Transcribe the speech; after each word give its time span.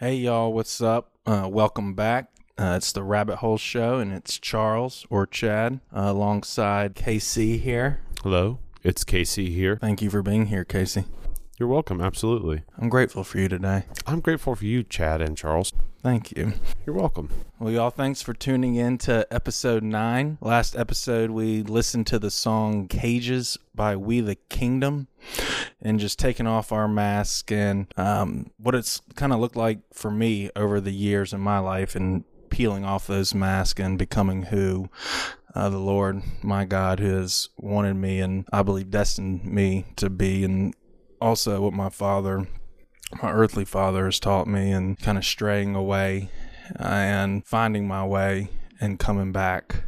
Hey 0.00 0.16
y'all, 0.16 0.52
what's 0.52 0.80
up? 0.80 1.12
Uh, 1.24 1.48
welcome 1.48 1.94
back. 1.94 2.28
Uh, 2.58 2.74
it's 2.76 2.90
the 2.90 3.04
Rabbit 3.04 3.36
Hole 3.36 3.56
Show, 3.56 4.00
and 4.00 4.12
it's 4.12 4.40
Charles 4.40 5.06
or 5.08 5.24
Chad 5.24 5.78
uh, 5.94 6.06
alongside 6.06 6.96
Casey 6.96 7.58
here. 7.58 8.00
Hello, 8.24 8.58
it's 8.82 9.04
Casey 9.04 9.50
here. 9.50 9.78
Thank 9.80 10.02
you 10.02 10.10
for 10.10 10.20
being 10.20 10.46
here, 10.46 10.64
Casey. 10.64 11.04
You're 11.64 11.72
welcome, 11.72 12.02
absolutely. 12.02 12.62
I'm 12.76 12.90
grateful 12.90 13.24
for 13.24 13.38
you 13.38 13.48
today. 13.48 13.84
I'm 14.06 14.20
grateful 14.20 14.54
for 14.54 14.66
you, 14.66 14.82
Chad 14.82 15.22
and 15.22 15.34
Charles. 15.34 15.72
Thank 16.02 16.36
you. 16.36 16.52
You're 16.84 16.94
welcome. 16.94 17.30
Well, 17.58 17.72
y'all, 17.72 17.88
thanks 17.88 18.20
for 18.20 18.34
tuning 18.34 18.74
in 18.74 18.98
to 18.98 19.26
episode 19.30 19.82
nine. 19.82 20.36
Last 20.42 20.76
episode, 20.76 21.30
we 21.30 21.62
listened 21.62 22.06
to 22.08 22.18
the 22.18 22.30
song 22.30 22.86
Cages 22.86 23.56
by 23.74 23.96
We 23.96 24.20
the 24.20 24.34
Kingdom 24.34 25.08
and 25.80 25.98
just 25.98 26.18
taking 26.18 26.46
off 26.46 26.70
our 26.70 26.86
mask 26.86 27.50
and 27.50 27.86
um, 27.96 28.50
what 28.58 28.74
it's 28.74 29.00
kind 29.14 29.32
of 29.32 29.40
looked 29.40 29.56
like 29.56 29.78
for 29.90 30.10
me 30.10 30.50
over 30.54 30.82
the 30.82 30.92
years 30.92 31.32
in 31.32 31.40
my 31.40 31.60
life 31.60 31.96
and 31.96 32.24
peeling 32.50 32.84
off 32.84 33.06
those 33.06 33.34
masks 33.34 33.80
and 33.80 33.98
becoming 33.98 34.42
who 34.42 34.90
uh, 35.54 35.70
the 35.70 35.78
Lord, 35.78 36.20
my 36.42 36.66
God, 36.66 37.00
who 37.00 37.14
has 37.14 37.48
wanted 37.56 37.94
me 37.94 38.20
and 38.20 38.46
I 38.52 38.62
believe 38.62 38.90
destined 38.90 39.46
me 39.46 39.86
to 39.96 40.10
be, 40.10 40.44
and 40.44 40.74
also 41.20 41.60
what 41.60 41.72
my 41.72 41.88
father, 41.88 42.46
my 43.22 43.32
earthly 43.32 43.64
father, 43.64 44.04
has 44.06 44.20
taught 44.20 44.46
me, 44.46 44.72
and 44.72 44.98
kind 44.98 45.18
of 45.18 45.24
straying 45.24 45.74
away 45.74 46.30
uh, 46.78 46.82
and 46.82 47.46
finding 47.46 47.86
my 47.86 48.04
way 48.04 48.48
and 48.80 48.98
coming 48.98 49.32
back 49.32 49.84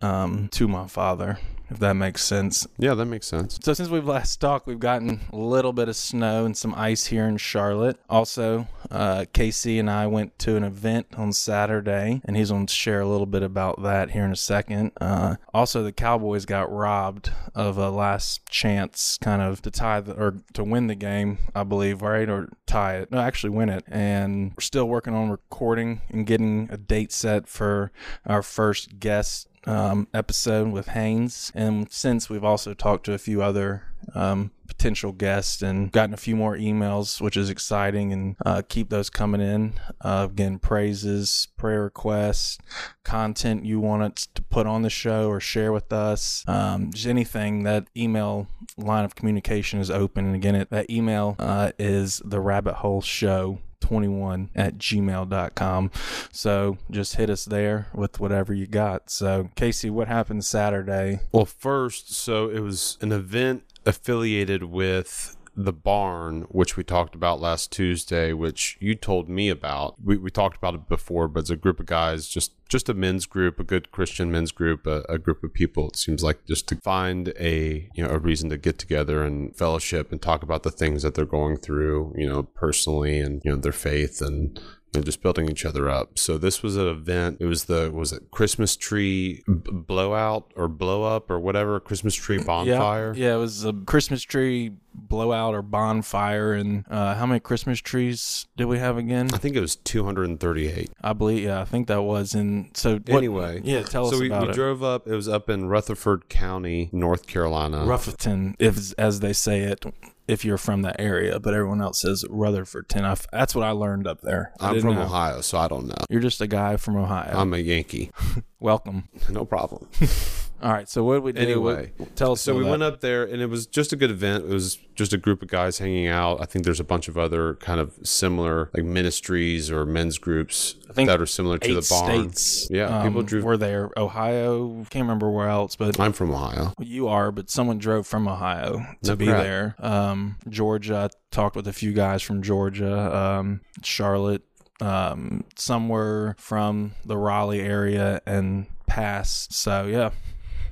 um, 0.00 0.48
to 0.48 0.68
my 0.68 0.86
father 0.86 1.38
if 1.68 1.78
that 1.78 1.94
makes 1.94 2.24
sense. 2.24 2.66
Yeah, 2.78 2.94
that 2.94 3.06
makes 3.06 3.26
sense. 3.26 3.58
So 3.62 3.74
since 3.74 3.88
we've 3.88 4.06
last 4.06 4.40
talked, 4.40 4.66
we've 4.66 4.78
gotten 4.78 5.20
a 5.32 5.36
little 5.36 5.72
bit 5.72 5.88
of 5.88 5.96
snow 5.96 6.44
and 6.44 6.56
some 6.56 6.74
ice 6.74 7.06
here 7.06 7.26
in 7.26 7.36
Charlotte. 7.36 7.98
Also, 8.08 8.66
uh, 8.90 9.24
Casey 9.32 9.78
and 9.78 9.90
I 9.90 10.06
went 10.06 10.38
to 10.40 10.56
an 10.56 10.64
event 10.64 11.06
on 11.16 11.32
Saturday, 11.32 12.20
and 12.24 12.36
he's 12.36 12.50
going 12.50 12.66
to 12.66 12.74
share 12.74 13.00
a 13.00 13.08
little 13.08 13.26
bit 13.26 13.42
about 13.42 13.82
that 13.82 14.10
here 14.10 14.24
in 14.24 14.32
a 14.32 14.36
second. 14.36 14.92
Uh, 15.00 15.36
also, 15.52 15.82
the 15.82 15.92
Cowboys 15.92 16.44
got 16.44 16.72
robbed 16.72 17.30
of 17.54 17.78
a 17.78 17.90
last 17.90 18.46
chance, 18.48 19.18
kind 19.20 19.42
of 19.42 19.62
to 19.62 19.70
tie 19.70 20.00
the, 20.00 20.12
or 20.14 20.36
to 20.52 20.62
win 20.62 20.86
the 20.86 20.94
game, 20.94 21.38
I 21.54 21.64
believe, 21.64 22.02
right, 22.02 22.28
or 22.28 22.48
tie 22.66 22.96
it. 22.96 23.10
No, 23.10 23.18
actually 23.18 23.50
win 23.50 23.68
it. 23.68 23.84
And 23.88 24.52
we're 24.56 24.60
still 24.60 24.86
working 24.86 25.14
on 25.14 25.30
recording 25.30 26.02
and 26.10 26.26
getting 26.26 26.68
a 26.70 26.76
date 26.76 27.12
set 27.12 27.48
for 27.48 27.90
our 28.24 28.42
first 28.42 28.98
guest 29.00 29.48
um, 29.66 30.08
episode 30.14 30.68
with 30.68 30.88
Haynes. 30.88 31.52
And 31.54 31.90
since 31.90 32.30
we've 32.30 32.44
also 32.44 32.74
talked 32.74 33.04
to 33.06 33.12
a 33.12 33.18
few 33.18 33.42
other 33.42 33.82
um, 34.14 34.52
potential 34.66 35.12
guests 35.12 35.62
and 35.62 35.90
gotten 35.90 36.14
a 36.14 36.18
few 36.18 36.36
more 36.36 36.56
emails, 36.56 37.20
which 37.20 37.36
is 37.36 37.50
exciting, 37.50 38.12
and 38.12 38.36
uh, 38.44 38.62
keep 38.68 38.88
those 38.88 39.10
coming 39.10 39.40
in. 39.40 39.74
Uh, 40.00 40.28
again, 40.30 40.58
praises, 40.58 41.48
prayer 41.56 41.82
requests, 41.84 42.58
content 43.04 43.64
you 43.64 43.80
want 43.80 44.02
us 44.02 44.28
to 44.34 44.42
put 44.42 44.66
on 44.66 44.82
the 44.82 44.90
show 44.90 45.28
or 45.28 45.40
share 45.40 45.72
with 45.72 45.92
us, 45.92 46.44
um, 46.46 46.92
just 46.92 47.06
anything. 47.06 47.64
That 47.64 47.88
email 47.96 48.48
line 48.76 49.04
of 49.04 49.14
communication 49.14 49.80
is 49.80 49.90
open. 49.90 50.26
And 50.26 50.34
again, 50.34 50.54
it, 50.54 50.70
that 50.70 50.90
email 50.90 51.36
uh, 51.38 51.72
is 51.78 52.22
the 52.24 52.40
rabbit 52.40 52.74
hole 52.74 53.00
show 53.00 53.58
21 53.86 54.50
at 54.54 54.78
gmail.com. 54.78 55.90
So 56.32 56.78
just 56.90 57.16
hit 57.16 57.30
us 57.30 57.44
there 57.44 57.86
with 57.94 58.18
whatever 58.18 58.52
you 58.52 58.66
got. 58.66 59.10
So, 59.10 59.50
Casey, 59.54 59.90
what 59.90 60.08
happened 60.08 60.44
Saturday? 60.44 61.20
Well, 61.30 61.44
first, 61.44 62.12
so 62.12 62.48
it 62.48 62.60
was 62.60 62.98
an 63.00 63.12
event 63.12 63.62
affiliated 63.84 64.64
with 64.64 65.35
the 65.56 65.72
barn, 65.72 66.42
which 66.50 66.76
we 66.76 66.84
talked 66.84 67.14
about 67.14 67.40
last 67.40 67.72
Tuesday, 67.72 68.34
which 68.34 68.76
you 68.78 68.94
told 68.94 69.26
me 69.28 69.48
about. 69.48 69.94
We, 70.04 70.18
we 70.18 70.30
talked 70.30 70.58
about 70.58 70.74
it 70.74 70.88
before, 70.88 71.28
but 71.28 71.40
it's 71.40 71.50
a 71.50 71.56
group 71.56 71.80
of 71.80 71.86
guys, 71.86 72.28
just 72.28 72.52
just 72.68 72.88
a 72.88 72.94
men's 72.94 73.26
group, 73.26 73.58
a 73.58 73.64
good 73.64 73.90
Christian 73.90 74.30
men's 74.30 74.50
group, 74.50 74.86
a, 74.86 75.04
a, 75.08 75.18
group 75.18 75.44
of 75.44 75.54
people. 75.54 75.88
It 75.88 75.96
seems 75.96 76.22
like 76.22 76.44
just 76.46 76.66
to 76.68 76.76
find 76.76 77.32
a 77.38 77.88
you 77.94 78.04
know 78.04 78.10
a 78.10 78.18
reason 78.18 78.50
to 78.50 78.58
get 78.58 78.78
together 78.78 79.22
and 79.22 79.56
fellowship 79.56 80.12
and 80.12 80.20
talk 80.20 80.42
about 80.42 80.62
the 80.62 80.70
things 80.70 81.02
that 81.02 81.14
they're 81.14 81.24
going 81.24 81.56
through, 81.56 82.12
you 82.16 82.28
know, 82.28 82.42
personally 82.42 83.18
and 83.18 83.40
you 83.44 83.50
know 83.50 83.56
their 83.56 83.72
faith 83.72 84.20
and 84.20 84.60
and 84.96 85.04
just 85.04 85.22
building 85.22 85.48
each 85.50 85.64
other 85.64 85.88
up. 85.88 86.18
So 86.18 86.38
this 86.38 86.62
was 86.62 86.76
an 86.76 86.88
event. 86.88 87.38
It 87.40 87.46
was 87.46 87.64
the 87.64 87.90
was 87.92 88.12
it 88.12 88.30
Christmas 88.30 88.76
tree 88.76 89.42
b- 89.46 89.70
blowout 89.70 90.52
or 90.56 90.68
blow 90.68 91.04
up 91.04 91.30
or 91.30 91.38
whatever 91.38 91.78
Christmas 91.80 92.14
tree 92.14 92.42
bonfire. 92.42 93.12
Yeah, 93.14 93.28
yeah, 93.28 93.34
it 93.34 93.38
was 93.38 93.64
a 93.64 93.72
Christmas 93.72 94.22
tree 94.22 94.72
blowout 94.94 95.54
or 95.54 95.62
bonfire. 95.62 96.54
And 96.54 96.84
uh, 96.90 97.14
how 97.14 97.26
many 97.26 97.40
Christmas 97.40 97.80
trees 97.80 98.46
did 98.56 98.64
we 98.64 98.78
have 98.78 98.96
again? 98.96 99.30
I 99.32 99.38
think 99.38 99.56
it 99.56 99.60
was 99.60 99.76
238. 99.76 100.90
I 101.00 101.12
believe. 101.12 101.44
Yeah, 101.44 101.60
I 101.60 101.64
think 101.64 101.88
that 101.88 102.02
was. 102.02 102.34
And 102.34 102.76
so 102.76 102.94
what, 102.94 103.18
anyway, 103.18 103.60
yeah, 103.62 103.82
tell 103.82 104.06
us 104.06 104.12
so 104.12 104.20
we, 104.20 104.30
we 104.30 104.52
drove 104.52 104.82
up. 104.82 105.06
It 105.06 105.14
was 105.14 105.28
up 105.28 105.48
in 105.48 105.68
Rutherford 105.68 106.28
County, 106.28 106.88
North 106.92 107.26
Carolina. 107.26 107.84
Ruffleton, 107.84 108.54
if 108.58 108.94
as 108.98 109.20
they 109.20 109.32
say 109.32 109.60
it, 109.60 109.84
if 110.28 110.44
you're 110.44 110.58
from 110.58 110.82
that 110.82 110.96
area, 111.00 111.38
but 111.40 111.54
everyone 111.54 111.80
else 111.80 112.00
says 112.00 112.24
Rutherfordton. 112.28 113.04
I 113.04 113.12
f- 113.12 113.26
that's 113.32 113.54
what 113.54 113.64
I 113.64 113.70
learned 113.70 114.06
up 114.06 114.20
there. 114.22 114.52
I 114.60 114.68
I'm 114.68 114.74
didn't 114.74 114.90
from 114.90 114.96
know. 114.96 115.02
Ohio, 115.02 115.40
so 115.40 115.58
I 115.58 115.68
don't 115.68 115.86
know. 115.86 115.94
You're 116.10 116.20
just 116.20 116.40
a 116.40 116.46
guy 116.46 116.76
from 116.76 116.96
Ohio. 116.96 117.32
I'm 117.36 117.52
a 117.54 117.58
Yankee. 117.58 118.10
Welcome. 118.60 119.08
No 119.28 119.44
problem. 119.44 119.88
All 120.62 120.72
right. 120.72 120.88
So 120.88 121.04
what 121.04 121.14
did 121.14 121.22
we 121.22 121.32
do? 121.32 121.40
Anyway, 121.40 121.92
What- 121.96 122.16
tell 122.16 122.32
us. 122.32 122.40
So 122.40 122.54
we 122.56 122.64
that. 122.64 122.70
went 122.70 122.82
up 122.82 123.00
there, 123.00 123.24
and 123.24 123.42
it 123.42 123.46
was 123.50 123.66
just 123.66 123.92
a 123.92 123.96
good 123.96 124.10
event. 124.10 124.44
It 124.44 124.50
was 124.50 124.78
just 124.94 125.12
a 125.12 125.18
group 125.18 125.42
of 125.42 125.48
guys 125.48 125.78
hanging 125.78 126.06
out. 126.08 126.40
I 126.40 126.46
think 126.46 126.64
there's 126.64 126.80
a 126.80 126.84
bunch 126.84 127.08
of 127.08 127.18
other 127.18 127.54
kind 127.56 127.78
of 127.78 127.92
similar 128.02 128.70
like 128.74 128.84
ministries 128.84 129.70
or 129.70 129.84
men's 129.84 130.16
groups 130.16 130.76
think 130.94 131.08
that 131.08 131.20
are 131.20 131.26
similar 131.26 131.58
to 131.58 131.74
the 131.74 131.86
barn. 131.90 132.30
states. 132.32 132.68
Yeah, 132.70 133.02
people 133.04 133.20
um, 133.20 133.26
drew- 133.26 133.42
Were 133.42 133.58
there 133.58 133.90
Ohio? 133.98 134.84
Can't 134.88 135.02
remember 135.02 135.30
where 135.30 135.48
else, 135.48 135.76
but 135.76 136.00
I'm 136.00 136.12
from 136.14 136.30
Ohio. 136.30 136.72
you 136.80 137.08
are. 137.08 137.30
But 137.30 137.50
someone 137.50 137.76
drove 137.78 138.06
from 138.06 138.26
Ohio 138.26 138.78
to 139.02 139.10
No 139.10 139.16
be 139.16 139.26
crap. 139.26 139.42
there. 139.42 139.74
Um, 139.78 140.36
Georgia. 140.48 141.10
Talked 141.30 141.56
with 141.56 141.68
a 141.68 141.72
few 141.74 141.92
guys 141.92 142.22
from 142.22 142.40
Georgia. 142.42 143.14
Um, 143.14 143.60
Charlotte. 143.82 144.42
Um, 144.80 145.44
some 145.56 145.88
were 145.90 146.34
from 146.38 146.92
the 147.04 147.16
Raleigh 147.18 147.60
area 147.60 148.20
and 148.26 148.66
past. 148.86 149.52
So 149.52 149.84
yeah. 149.86 150.10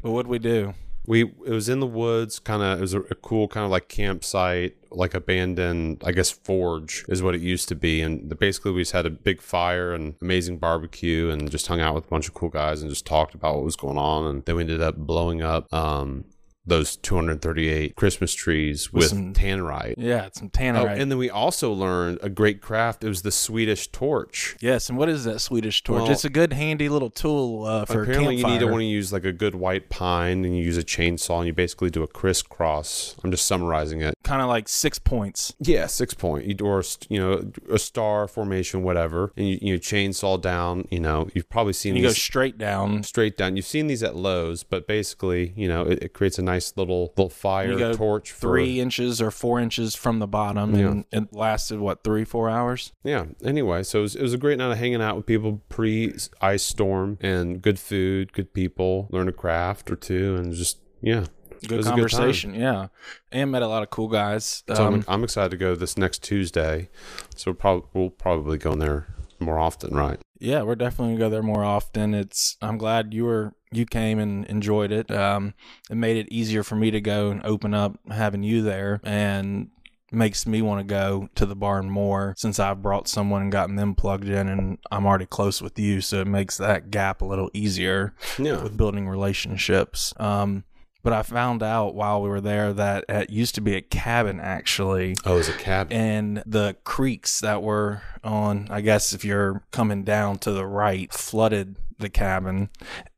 But 0.04 0.10
what 0.10 0.26
would 0.26 0.26
we 0.26 0.38
do? 0.38 0.74
We 1.06 1.22
it 1.22 1.50
was 1.50 1.70
in 1.70 1.80
the 1.80 1.86
woods, 1.86 2.38
kind 2.38 2.62
of. 2.62 2.78
It 2.78 2.82
was 2.82 2.92
a, 2.92 3.00
a 3.00 3.14
cool 3.14 3.48
kind 3.48 3.64
of 3.64 3.70
like 3.70 3.88
campsite, 3.88 4.76
like 4.90 5.14
abandoned, 5.14 6.02
I 6.04 6.12
guess 6.12 6.30
forge 6.30 7.06
is 7.08 7.22
what 7.22 7.34
it 7.34 7.40
used 7.40 7.70
to 7.70 7.74
be. 7.74 8.02
And 8.02 8.28
the, 8.28 8.34
basically, 8.34 8.72
we 8.72 8.82
just 8.82 8.92
had 8.92 9.06
a 9.06 9.10
big 9.10 9.40
fire 9.40 9.94
and 9.94 10.14
amazing 10.20 10.58
barbecue, 10.58 11.30
and 11.30 11.50
just 11.50 11.66
hung 11.68 11.80
out 11.80 11.94
with 11.94 12.04
a 12.04 12.08
bunch 12.08 12.28
of 12.28 12.34
cool 12.34 12.50
guys 12.50 12.82
and 12.82 12.90
just 12.90 13.06
talked 13.06 13.34
about 13.34 13.54
what 13.54 13.64
was 13.64 13.76
going 13.76 13.96
on. 13.96 14.26
And 14.26 14.44
then 14.44 14.56
we 14.56 14.62
ended 14.62 14.82
up 14.82 14.96
blowing 14.98 15.40
up 15.40 15.72
um, 15.72 16.26
those 16.66 16.96
238 16.96 17.94
Christmas 17.96 18.34
trees 18.34 18.92
With 18.92 19.02
with, 19.02 19.10
some- 19.10 19.34
tannerite. 19.34 19.94
Yeah, 19.98 20.28
some 20.32 20.50
Oh, 20.56 20.86
and 20.86 21.10
then 21.10 21.18
we 21.18 21.28
also 21.28 21.72
learned 21.72 22.18
a 22.22 22.28
great 22.28 22.60
craft. 22.62 23.04
It 23.04 23.08
was 23.08 23.22
the 23.22 23.30
Swedish 23.32 23.88
torch. 23.88 24.56
yes, 24.60 24.88
and 24.88 24.96
what 24.96 25.08
is 25.08 25.24
that 25.24 25.40
Swedish 25.40 25.82
torch? 25.82 26.02
Well, 26.02 26.10
it's 26.10 26.24
a 26.24 26.30
good 26.30 26.52
handy 26.52 26.88
little 26.88 27.10
tool 27.10 27.64
uh, 27.64 27.84
for 27.84 28.02
Apparently, 28.04 28.36
you 28.36 28.46
need 28.46 28.60
to 28.60 28.66
want 28.66 28.80
to 28.80 28.86
use 28.86 29.12
like 29.12 29.24
a 29.24 29.32
good 29.32 29.54
white 29.54 29.90
pine, 29.90 30.44
and 30.44 30.56
you 30.56 30.62
use 30.64 30.78
a 30.78 30.82
chainsaw, 30.84 31.38
and 31.38 31.46
you 31.48 31.52
basically 31.52 31.90
do 31.90 32.02
a 32.02 32.06
crisscross. 32.06 33.16
I'm 33.24 33.30
just 33.30 33.46
summarizing 33.46 34.00
it. 34.00 34.14
kind 34.22 34.40
of 34.40 34.48
like 34.48 34.68
six 34.68 34.98
points. 34.98 35.54
Yeah, 35.58 35.86
six 35.86 36.14
point. 36.14 36.46
You 36.46 36.56
or 36.64 36.82
you 37.08 37.18
know 37.18 37.50
a 37.70 37.78
star 37.78 38.28
formation, 38.28 38.82
whatever, 38.82 39.32
and 39.36 39.48
you 39.48 39.58
you 39.60 39.78
chainsaw 39.78 40.40
down. 40.40 40.86
You 40.90 41.00
know 41.00 41.28
you've 41.34 41.48
probably 41.50 41.72
seen 41.72 41.90
And 41.94 42.02
you 42.02 42.08
go 42.08 42.12
straight 42.12 42.58
down. 42.58 43.02
straight 43.02 43.36
down. 43.36 43.56
You've 43.56 43.66
seen 43.66 43.86
these 43.88 44.02
at 44.02 44.14
Lowe's, 44.16 44.62
but 44.62 44.86
basically, 44.86 45.52
you 45.56 45.68
know, 45.68 45.82
it, 45.82 46.02
it 46.04 46.12
creates 46.14 46.38
a 46.38 46.42
nice 46.42 46.53
little 46.76 47.12
little 47.16 47.30
fire 47.30 47.94
torch 47.94 48.32
for 48.32 48.40
three 48.40 48.80
inches 48.80 49.20
or 49.20 49.30
four 49.30 49.60
inches 49.60 49.94
from 49.94 50.18
the 50.18 50.26
bottom, 50.26 50.74
and 50.74 51.04
it 51.12 51.32
lasted 51.32 51.80
what 51.80 52.04
three, 52.04 52.24
four 52.24 52.48
hours. 52.50 52.92
Yeah. 53.02 53.26
Anyway, 53.44 53.82
so 53.82 54.00
it 54.00 54.02
was, 54.02 54.16
it 54.16 54.22
was 54.22 54.32
a 54.34 54.38
great 54.38 54.58
night 54.58 54.72
of 54.72 54.78
hanging 54.78 55.02
out 55.02 55.16
with 55.16 55.26
people 55.26 55.62
pre 55.68 56.14
ice 56.40 56.62
storm 56.62 57.18
and 57.20 57.60
good 57.60 57.78
food, 57.78 58.32
good 58.32 58.52
people, 58.52 59.08
learn 59.10 59.28
a 59.28 59.32
craft 59.32 59.90
or 59.90 59.96
two, 59.96 60.36
and 60.36 60.52
just 60.52 60.78
yeah. 61.00 61.26
Good 61.66 61.80
a 61.80 61.82
good 61.82 61.84
conversation, 61.84 62.54
yeah, 62.54 62.88
and 63.32 63.50
met 63.50 63.62
a 63.62 63.68
lot 63.68 63.82
of 63.82 63.88
cool 63.88 64.08
guys. 64.08 64.64
So 64.68 64.86
Um, 64.86 64.94
I'm, 64.94 65.04
I'm 65.08 65.24
excited 65.24 65.50
to 65.50 65.56
go 65.56 65.74
this 65.74 65.96
next 65.96 66.22
Tuesday. 66.22 66.90
So 67.36 67.50
we'll 67.52 67.56
probably 67.56 67.88
we'll 67.94 68.10
probably 68.10 68.58
go 68.58 68.72
in 68.72 68.80
there 68.80 69.06
more 69.44 69.58
often, 69.58 69.94
right? 69.94 70.20
yeah, 70.40 70.62
we're 70.62 70.74
definitely 70.74 71.14
gonna 71.14 71.24
go 71.26 71.30
there 71.30 71.42
more 71.42 71.64
often. 71.64 72.12
It's 72.12 72.56
I'm 72.60 72.76
glad 72.76 73.14
you 73.14 73.24
were 73.24 73.54
you 73.72 73.86
came 73.86 74.18
and 74.18 74.44
enjoyed 74.46 74.92
it. 74.92 75.10
Um, 75.10 75.54
it 75.90 75.96
made 75.96 76.16
it 76.16 76.30
easier 76.30 76.62
for 76.62 76.76
me 76.76 76.90
to 76.90 77.00
go 77.00 77.30
and 77.30 77.44
open 77.44 77.72
up 77.74 77.98
having 78.10 78.42
you 78.42 78.62
there, 78.62 79.00
and 79.02 79.70
makes 80.12 80.46
me 80.46 80.62
want 80.62 80.78
to 80.80 80.84
go 80.84 81.28
to 81.34 81.44
the 81.46 81.56
barn 81.56 81.90
more 81.90 82.34
since 82.36 82.60
I've 82.60 82.82
brought 82.82 83.08
someone 83.08 83.42
and 83.42 83.50
gotten 83.52 83.76
them 83.76 83.94
plugged 83.94 84.28
in, 84.28 84.48
and 84.48 84.78
I'm 84.92 85.06
already 85.06 85.26
close 85.26 85.60
with 85.62 85.78
you, 85.78 86.00
so 86.00 86.20
it 86.20 86.26
makes 86.26 86.56
that 86.58 86.90
gap 86.90 87.20
a 87.20 87.24
little 87.24 87.50
easier. 87.52 88.14
Yeah. 88.38 88.62
with 88.62 88.76
building 88.76 89.08
relationships. 89.08 90.12
Um, 90.18 90.64
But 91.04 91.12
I 91.12 91.22
found 91.22 91.62
out 91.62 91.94
while 91.94 92.22
we 92.22 92.30
were 92.30 92.40
there 92.40 92.72
that 92.72 93.04
it 93.08 93.30
used 93.30 93.54
to 93.56 93.60
be 93.60 93.76
a 93.76 93.82
cabin 93.82 94.40
actually. 94.40 95.14
Oh, 95.24 95.38
it's 95.38 95.48
a 95.48 95.52
cabin. 95.52 95.96
And 95.96 96.42
the 96.46 96.76
creeks 96.82 97.40
that 97.40 97.62
were 97.62 98.02
on, 98.24 98.66
I 98.70 98.80
guess 98.80 99.12
if 99.12 99.24
you're 99.24 99.62
coming 99.70 100.02
down 100.02 100.38
to 100.38 100.50
the 100.50 100.66
right, 100.66 101.12
flooded 101.12 101.76
the 101.98 102.08
cabin 102.08 102.70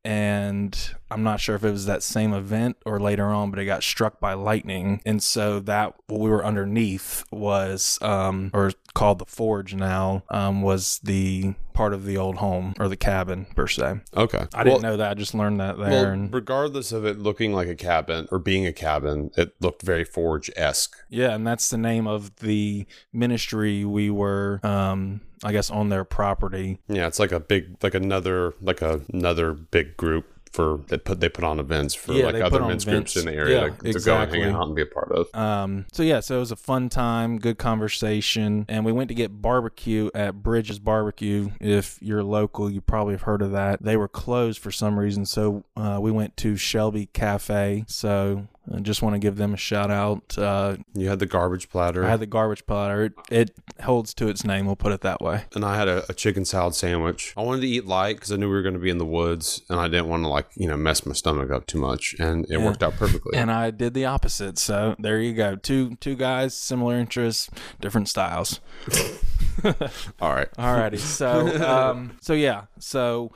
and 0.04 0.94
I'm 1.10 1.22
not 1.22 1.40
sure 1.40 1.54
if 1.54 1.64
it 1.64 1.70
was 1.70 1.86
that 1.86 2.02
same 2.02 2.32
event 2.32 2.76
or 2.84 3.00
later 3.00 3.26
on, 3.26 3.50
but 3.50 3.58
it 3.58 3.64
got 3.64 3.82
struck 3.82 4.20
by 4.20 4.34
lightning, 4.34 5.00
and 5.04 5.22
so 5.22 5.58
that 5.60 5.94
what 6.06 6.20
we 6.20 6.30
were 6.30 6.44
underneath 6.44 7.24
was, 7.32 7.98
um, 8.02 8.50
or 8.52 8.70
called 8.96 9.19
the 9.19 9.26
forge 9.26 9.75
now, 9.75 10.22
um, 10.31 10.62
was 10.62 11.00
the 11.04 11.54
part 11.75 11.93
of 11.93 12.06
the 12.06 12.16
old 12.16 12.37
home 12.37 12.72
or 12.81 12.88
the 12.88 12.96
cabin 12.96 13.46
per 13.54 13.66
se. 13.66 14.00
Okay, 14.16 14.46
I 14.54 14.64
didn't 14.64 14.81
know 14.81 14.96
that. 14.96 15.10
I 15.10 15.14
just 15.14 15.34
learned 15.34 15.60
that 15.60 15.76
there. 15.76 15.90
Well, 15.90 16.04
and, 16.06 16.32
regardless 16.32 16.93
of 16.93 17.04
it 17.04 17.19
looking 17.19 17.52
like 17.52 17.69
a 17.69 17.75
cabin 17.75 18.26
or 18.32 18.38
being 18.38 18.66
a 18.66 18.72
cabin, 18.72 19.31
it 19.37 19.54
looked 19.60 19.82
very 19.82 20.04
forge 20.04 20.50
esque. 20.56 20.96
yeah, 21.10 21.34
and 21.34 21.46
that's 21.46 21.69
the 21.69 21.76
name 21.76 22.06
of 22.06 22.34
the 22.37 22.87
ministry 23.12 23.84
we 23.84 24.08
were, 24.08 24.60
um, 24.62 25.20
I 25.44 25.52
guess, 25.52 25.70
on 25.70 25.90
their 25.90 26.04
property. 26.04 26.78
Yeah, 26.88 27.06
it's 27.06 27.19
like 27.19 27.32
a 27.32 27.40
big, 27.40 27.76
like 27.82 27.94
another, 27.94 28.54
like 28.62 28.81
a, 28.81 29.02
another 29.12 29.52
big 29.52 29.99
group 29.99 30.25
for 30.56 30.80
they 30.88 30.96
put 30.98 31.20
they 31.20 31.28
put 31.28 31.44
on 31.44 31.60
events 31.60 31.94
for 31.94 32.12
Yeah, 32.14 32.26
like 32.26 32.42
other 32.42 32.60
men's 32.60 32.84
events. 32.86 33.12
groups 33.12 33.16
in 33.16 33.30
the 33.30 33.38
area 33.38 33.64
Yeah, 33.66 33.92
to, 33.92 33.92
to 33.92 34.00
go 34.00 34.16
and 34.16 34.32
hang 34.32 34.42
out 34.54 34.66
and 34.66 34.74
be 34.74 34.82
a 34.82 34.86
part 34.86 35.12
of. 35.12 35.32
Um, 35.34 35.84
so 35.92 36.02
yeah, 36.02 36.20
so 36.20 36.36
it 36.36 36.40
was 36.40 36.50
a 36.50 36.56
fun 36.56 36.88
time, 36.88 37.38
good 37.38 37.58
conversation, 37.58 38.64
and 38.68 38.84
we 38.84 38.92
went 38.92 39.08
to 39.08 39.14
get 39.14 39.42
barbecue 39.42 40.08
at 40.14 40.42
Bridges 40.42 40.78
Barbecue. 40.78 41.50
If 41.60 41.98
you're 42.00 42.24
local, 42.24 42.70
you 42.70 42.80
probably 42.80 43.14
have 43.14 43.22
heard 43.22 43.42
of 43.42 43.52
that. 43.52 43.82
They 43.82 43.96
were 43.96 44.08
closed 44.08 44.58
for 44.60 44.70
some 44.70 44.98
reason, 44.98 45.26
so 45.26 45.64
uh, 45.76 45.98
we 46.00 46.10
went 46.10 46.36
to 46.38 46.56
Shelby 46.56 47.06
Cafe. 47.12 47.84
So 47.86 48.48
I 48.74 48.80
just 48.80 49.00
want 49.02 49.14
to 49.14 49.18
give 49.18 49.36
them 49.36 49.54
a 49.54 49.56
shout 49.56 49.90
out. 49.90 50.36
Uh, 50.36 50.76
You 50.94 51.08
had 51.08 51.18
the 51.18 51.26
garbage 51.26 51.68
platter, 51.70 52.04
I 52.04 52.10
had 52.10 52.20
the 52.20 52.26
garbage 52.26 52.66
platter. 52.66 53.04
It, 53.04 53.12
it 53.30 53.56
holds 53.82 54.12
to 54.14 54.28
its 54.28 54.44
name. 54.44 54.66
We'll 54.66 54.74
put 54.76 54.92
it 54.92 55.02
that 55.02 55.20
way. 55.20 55.44
and 55.54 55.64
I 55.64 55.76
had 55.76 55.88
a, 55.88 56.04
a 56.08 56.14
chicken 56.14 56.44
salad 56.44 56.74
sandwich. 56.74 57.32
I 57.36 57.42
wanted 57.42 57.60
to 57.62 57.68
eat 57.68 57.86
light 57.86 58.16
because 58.16 58.32
I 58.32 58.36
knew 58.36 58.48
we 58.48 58.54
were 58.54 58.62
going 58.62 58.74
to 58.74 58.80
be 58.80 58.90
in 58.90 58.98
the 58.98 59.04
woods, 59.06 59.62
and 59.70 59.78
I 59.78 59.86
didn't 59.88 60.08
want 60.08 60.24
to 60.24 60.28
like 60.28 60.46
you 60.56 60.66
know 60.68 60.76
mess 60.76 61.06
my 61.06 61.12
stomach 61.12 61.50
up 61.50 61.66
too 61.66 61.78
much, 61.78 62.14
and 62.18 62.44
it 62.50 62.58
worked 62.60 62.82
out 62.82 62.94
perfectly. 62.94 63.36
And 63.38 63.50
I 63.50 63.70
did 63.70 63.94
the 63.94 64.04
opposite. 64.06 64.58
So 64.58 64.96
there 64.98 65.20
you 65.20 65.32
go. 65.34 65.56
Two 65.56 65.94
two 65.96 66.16
guys, 66.16 66.54
similar 66.54 66.96
interests, 66.96 67.48
different 67.80 68.08
styles. 68.08 68.60
All 70.20 70.34
right, 70.34 70.50
Alrighty. 70.52 70.98
So, 70.98 71.46
um, 71.90 72.16
so 72.20 72.32
yeah. 72.34 72.64
So, 72.78 73.32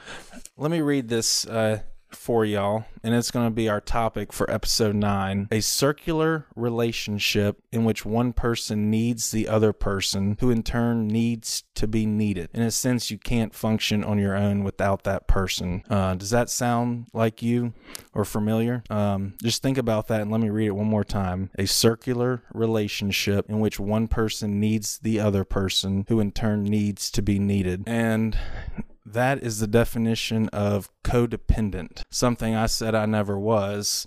let 0.56 0.71
me 0.71 0.81
read 0.81 1.09
this 1.09 1.47
uh, 1.47 1.81
for 2.15 2.45
y'all, 2.45 2.85
and 3.03 3.15
it's 3.15 3.31
going 3.31 3.47
to 3.47 3.51
be 3.51 3.69
our 3.69 3.81
topic 3.81 4.33
for 4.33 4.51
episode 4.51 4.95
nine: 4.95 5.49
a 5.51 5.61
circular 5.61 6.47
relationship 6.55 7.62
in 7.73 7.85
which 7.85 8.05
one 8.05 8.33
person 8.33 8.91
needs 8.91 9.31
the 9.31 9.49
other 9.49 9.73
person, 9.73 10.37
who 10.41 10.51
in 10.51 10.62
turn 10.62 11.07
needs 11.07 11.65
to 11.75 11.87
be 11.87 12.07
needed. 12.07 12.51
In 12.53 12.62
a 12.62 12.71
sense, 12.71 13.11
you 13.11 13.19
can't 13.19 13.55
function 13.55 14.05
on 14.05 14.19
your 14.19 14.37
own 14.37 14.65
without 14.65 15.05
that 15.05 15.27
person. 15.27 15.83
Uh, 15.89 16.15
does 16.15 16.31
that 16.31 16.51
sound 16.51 17.07
like 17.12 17.43
you 17.43 17.73
or 18.13 18.25
familiar? 18.25 18.83
Um, 18.91 19.35
just 19.43 19.63
think 19.63 19.79
about 19.79 20.09
that, 20.09 20.23
and 20.23 20.31
let 20.31 20.41
me 20.41 20.51
read 20.51 20.67
it 20.67 20.77
one 20.77 20.87
more 20.87 21.05
time: 21.05 21.51
a 21.59 21.67
circular 21.67 22.43
relationship 22.53 23.49
in 23.49 23.61
which 23.61 23.81
one 23.81 24.09
person 24.09 24.61
needs 24.61 24.99
the 24.99 25.21
other 25.21 25.45
person, 25.45 26.05
who 26.09 26.21
in 26.21 26.33
turn 26.33 26.65
needs 26.65 27.11
to 27.11 27.23
be 27.23 27.39
needed. 27.39 27.85
And 27.87 28.39
that 29.12 29.43
is 29.43 29.59
the 29.59 29.67
definition 29.67 30.49
of 30.49 30.91
codependent, 31.05 32.03
something 32.11 32.55
I 32.55 32.67
said 32.67 32.95
I 32.95 33.07
never 33.07 33.39
was. 33.39 34.07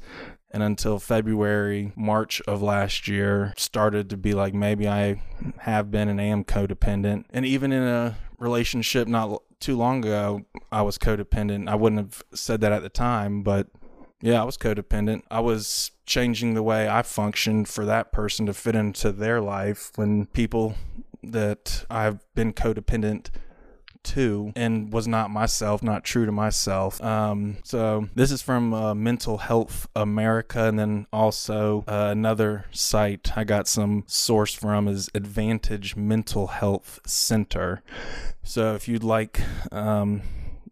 And 0.52 0.62
until 0.62 1.00
February, 1.00 1.92
March 1.96 2.40
of 2.42 2.62
last 2.62 3.08
year, 3.08 3.54
started 3.58 4.10
to 4.12 4.18
be 4.18 4.34
like 4.34 4.54
maybe 4.54 4.88
I 4.88 5.22
have 5.60 5.90
been 5.90 6.10
and 6.10 6.22
am 6.22 6.44
codependent. 6.44 7.26
And 7.32 7.44
even 7.44 7.72
in 7.72 7.82
a 7.82 8.18
relationship 8.38 9.08
not 9.08 9.42
too 9.60 9.76
long 9.76 10.00
ago, 10.00 10.46
I 10.72 10.84
was 10.84 11.00
codependent. 11.00 11.70
I 11.70 11.76
wouldn't 11.76 12.02
have 12.02 12.24
said 12.36 12.62
that 12.62 12.72
at 12.72 12.84
the 12.84 12.90
time, 12.90 13.42
but 13.42 13.68
yeah, 14.22 14.42
I 14.42 14.46
was 14.46 14.58
codependent. 14.58 15.24
I 15.32 15.40
was 15.40 15.92
changing 16.06 16.54
the 16.54 16.64
way 16.64 16.88
I 16.88 17.02
functioned 17.02 17.68
for 17.68 17.84
that 17.86 18.12
person 18.12 18.46
to 18.46 18.54
fit 18.54 18.76
into 18.76 19.12
their 19.12 19.42
life 19.42 19.92
when 19.96 20.28
people 20.28 20.76
that 21.24 21.86
I've 21.90 22.20
been 22.36 22.54
codependent 22.54 23.30
to 24.04 24.52
and 24.56 24.92
was 24.92 25.08
not 25.08 25.30
myself, 25.32 25.84
not 25.84 26.04
true 26.04 26.26
to 26.26 26.32
myself. 26.32 27.02
Um, 27.02 27.58
so 27.64 28.10
this 28.16 28.32
is 28.32 28.42
from 28.42 28.74
uh, 28.74 28.94
Mental 28.94 29.38
Health 29.38 29.88
America, 29.96 30.68
and 30.68 30.78
then 30.78 31.08
also 31.12 31.84
uh, 31.88 32.10
another 32.12 32.66
site 32.72 33.38
I 33.38 33.44
got 33.44 33.68
some 33.68 34.04
source 34.08 34.54
from 34.54 34.88
is 34.88 35.10
Advantage 35.14 35.96
Mental 35.96 36.48
Health 36.48 37.00
Center. 37.06 37.82
So 38.44 38.76
if 38.76 38.88
you'd 38.88 39.04
like. 39.04 39.42
Um, 39.72 40.22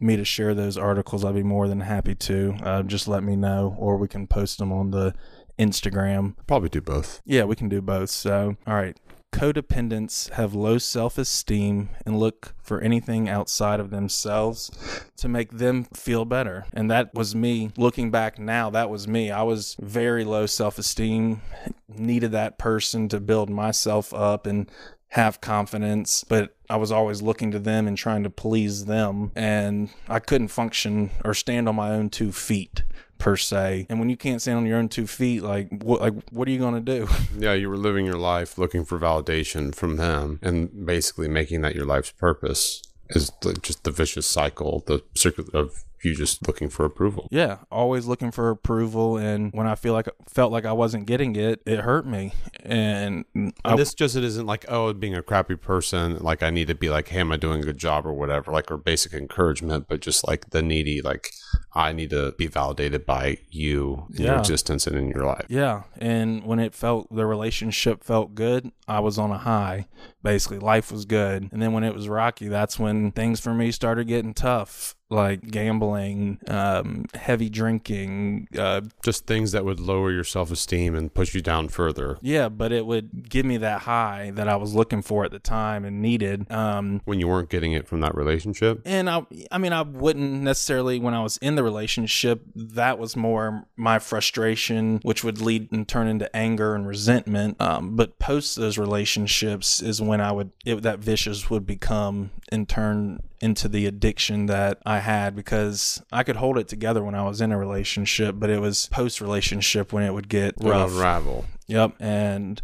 me 0.01 0.18
to 0.18 0.25
share 0.25 0.56
those 0.56 0.77
articles, 0.77 1.24
I'd 1.24 1.36
be 1.36 1.44
more 1.44 1.68
than 1.68 1.81
happy 1.81 2.16
to. 2.16 2.57
Uh, 2.63 2.81
just 2.81 3.07
let 3.07 3.22
me 3.24 3.36
know, 3.36 3.75
or 3.77 3.98
we 3.98 4.07
can 4.07 4.25
post 4.25 4.57
them 4.57 4.72
on 4.72 4.89
the 4.89 5.13
Instagram. 5.60 6.36
probably 6.48 6.69
do 6.69 6.81
both. 6.81 7.22
Yeah, 7.25 7.44
we 7.44 7.56
can 7.56 7.69
do 7.69 7.81
both. 7.81 8.10
So, 8.10 8.57
all 8.66 8.74
right. 8.74 8.98
Codependents 9.31 10.30
have 10.31 10.54
low 10.54 10.78
self 10.78 11.18
esteem 11.18 11.89
and 12.06 12.19
look 12.19 12.54
for 12.62 12.81
anything 12.81 13.30
outside 13.30 13.80
of 13.80 13.89
themselves 13.89 14.72
to 15.18 15.28
make 15.28 15.51
them 15.51 15.86
feel 15.94 16.25
better. 16.25 16.66
And 16.74 16.92
that 16.92 17.13
was 17.13 17.33
me. 17.33 17.72
Looking 17.78 18.12
back 18.12 18.38
now, 18.38 18.69
that 18.69 18.89
was 18.89 19.07
me. 19.07 19.31
I 19.31 19.44
was 19.44 19.75
very 19.80 20.24
low 20.24 20.45
self 20.45 20.78
esteem, 20.78 21.42
needed 21.88 22.31
that 22.33 22.57
person 22.57 23.07
to 23.10 23.19
build 23.19 23.50
myself 23.50 24.13
up 24.13 24.45
and 24.45 24.69
have 25.12 25.42
confidence, 25.42 26.24
but 26.24 26.56
I 26.69 26.77
was 26.77 26.92
always 26.92 27.22
looking 27.22 27.51
to 27.51 27.60
them 27.60 27.86
and 27.86 27.98
trying 27.98 28.24
to 28.24 28.30
please 28.30 28.86
them. 28.86 29.31
And 29.36 29.89
I 30.07 30.19
couldn't 30.19 30.48
function 30.48 31.12
or 31.25 31.34
stand 31.34 31.68
on 31.68 31.75
my 31.75 31.92
own 31.92 32.10
two 32.10 32.31
feet 32.31 32.84
per 33.21 33.38
se. 33.38 33.85
And 33.89 34.00
when 34.00 34.09
you 34.09 34.18
can't 34.18 34.41
stand 34.41 34.57
on 34.57 34.65
your 34.65 34.77
own 34.77 34.89
two 34.89 35.07
feet, 35.07 35.44
like 35.44 35.69
what 35.83 36.01
like 36.01 36.13
what 36.31 36.47
are 36.47 36.51
you 36.51 36.59
gonna 36.59 36.81
do? 36.81 37.07
Yeah, 37.38 37.53
you 37.53 37.69
were 37.69 37.77
living 37.77 38.06
your 38.06 38.18
life 38.18 38.57
looking 38.57 38.83
for 38.83 39.00
validation 39.00 39.73
from 39.73 39.95
them, 39.95 40.39
and 40.41 40.85
basically 40.85 41.27
making 41.27 41.62
that 41.62 41.75
your 41.75 41.85
life's 41.85 42.12
purpose 42.12 42.83
is 43.09 43.31
the, 43.41 43.53
just 43.53 43.83
the 43.83 43.91
vicious 43.91 44.27
cycle, 44.27 44.83
the 44.85 45.03
circle 45.15 45.45
of 45.53 45.83
you 46.03 46.15
just 46.15 46.48
looking 46.48 46.69
for 46.69 46.86
approval. 46.86 47.27
Yeah, 47.31 47.57
always 47.71 48.06
looking 48.06 48.31
for 48.31 48.50
approval, 48.50 49.18
and 49.18 49.51
when 49.53 49.68
I 49.68 49.75
feel 49.75 49.94
like 49.94 50.09
felt 50.27 50.51
like 50.51 50.65
I 50.65 50.74
wasn't 50.74 51.06
getting 51.06 51.36
it, 51.36 51.62
it 51.65 51.80
hurt 51.80 52.06
me. 52.06 52.33
And 52.63 53.25
I, 53.63 53.75
this 53.75 53.94
just 53.94 54.15
it 54.15 54.24
isn't 54.24 54.45
like 54.45 54.65
oh 54.68 54.94
being 54.94 55.15
a 55.15 55.21
crappy 55.21 55.56
person 55.56 56.18
like 56.19 56.44
I 56.44 56.50
need 56.50 56.68
to 56.68 56.75
be 56.75 56.89
like 56.89 57.07
hey 57.07 57.19
am 57.19 57.31
I 57.31 57.38
doing 57.38 57.62
a 57.62 57.65
good 57.65 57.77
job 57.77 58.06
or 58.06 58.13
whatever 58.13 58.51
like 58.51 58.71
or 58.71 58.77
basic 58.77 59.13
encouragement 59.13 59.88
but 59.88 60.00
just 60.00 60.27
like 60.27 60.51
the 60.51 60.62
needy 60.62 61.01
like 61.01 61.31
I 61.74 61.93
need 61.93 62.10
to 62.10 62.34
be 62.38 62.48
validated 62.48 63.05
by 63.05 63.38
you 63.50 64.08
in 64.15 64.25
your 64.25 64.38
existence 64.38 64.88
and 64.88 64.98
in 64.98 65.10
your 65.10 65.25
life. 65.25 65.46
yeah, 65.50 65.84
and 65.98 66.43
when 66.43 66.60
it 66.60 66.74
felt 66.74 67.13
the 67.13 67.25
relationship 67.25 68.03
felt 68.03 68.36
good, 68.36 68.72
I 68.88 69.00
was 69.00 69.17
on 69.17 69.31
a 69.31 69.38
high. 69.38 69.88
Basically, 70.22 70.60
life 70.60 70.91
was 70.91 71.05
good, 71.05 71.50
and 71.51 71.62
then 71.62 71.72
when 71.74 71.84
it 71.84 71.93
was 71.93 72.10
rocky, 72.10 72.48
that's 72.48 72.77
when 72.77 73.12
things 73.12 73.39
for 73.39 73.53
me 73.53 73.72
started 73.72 74.08
getting 74.08 74.34
tough, 74.34 74.96
like 75.12 75.50
gambling, 75.50 76.39
um, 76.48 77.06
heavy 77.13 77.50
drinking, 77.50 78.48
uh, 78.58 78.82
Just 79.03 79.27
things 79.27 79.51
that 79.51 79.65
would 79.65 79.80
lower 79.80 80.12
your 80.12 80.24
self 80.24 80.51
esteem 80.51 80.96
and 80.96 81.13
push 81.13 81.34
you 81.36 81.41
down 81.41 81.68
further. 81.68 82.18
Yeah, 82.22 82.50
but 82.50 82.72
it 82.72 82.86
would 82.86 83.30
give 83.30 83.46
me 83.46 83.58
that 83.58 83.82
high 83.82 84.32
that 84.36 84.48
I 84.48 84.56
was 84.56 84.74
looking 84.74 85.01
for 85.01 85.25
at 85.25 85.32
the 85.32 85.39
time 85.39 85.86
and 85.86 86.01
needed. 86.01 86.51
Um, 86.51 87.01
When 87.06 87.20
you 87.20 87.27
weren't 87.27 87.50
getting 87.50 87.74
it 87.74 87.88
from 87.88 88.01
that 88.01 88.15
relationship, 88.15 88.82
and 88.86 89.10
I, 89.10 89.25
I 89.51 89.58
mean, 89.58 89.74
I 89.74 89.82
wouldn't 89.82 90.41
necessarily 90.41 91.00
when 91.00 91.13
I 91.13 91.22
was 91.22 91.38
in 91.38 91.56
the 91.56 91.63
relationship. 91.63 92.44
That 92.56 92.98
was 92.98 93.15
more 93.15 93.65
my 93.75 94.00
frustration, 94.00 95.00
which 95.03 95.24
would 95.24 95.41
lead 95.41 95.72
and 95.72 95.88
turn 95.88 96.08
into 96.08 96.34
anger 96.36 96.75
and 96.75 96.88
resentment. 96.88 97.60
Um, 97.62 97.96
but 97.96 98.18
post 98.20 98.56
those 98.56 98.77
relationships 98.77 99.82
is 99.82 100.01
when 100.01 100.22
I 100.22 100.32
would 100.32 100.51
it, 100.65 100.82
that 100.84 101.00
vicious 101.00 101.50
would 101.50 101.65
become 101.65 102.32
and 102.51 102.68
turn 102.68 103.22
into 103.39 103.68
the 103.68 103.86
addiction 103.88 104.46
that 104.46 104.80
I 104.86 105.00
had 105.01 105.36
because 105.36 106.01
I 106.12 106.24
could 106.24 106.38
hold 106.38 106.58
it 106.58 106.67
together 106.67 107.03
when 107.03 107.15
I 107.15 107.24
was 107.24 107.41
in 107.41 107.51
a 107.51 107.58
relationship, 107.58 108.36
but 108.38 108.50
it 108.50 108.60
was 108.60 108.88
post 108.88 109.22
relationship 109.22 109.91
when 109.93 110.03
it 110.03 110.13
would 110.13 110.29
get 110.29 110.55
rough. 110.60 110.91
unravel. 110.91 111.46
Yep. 111.67 111.96
And 112.00 112.62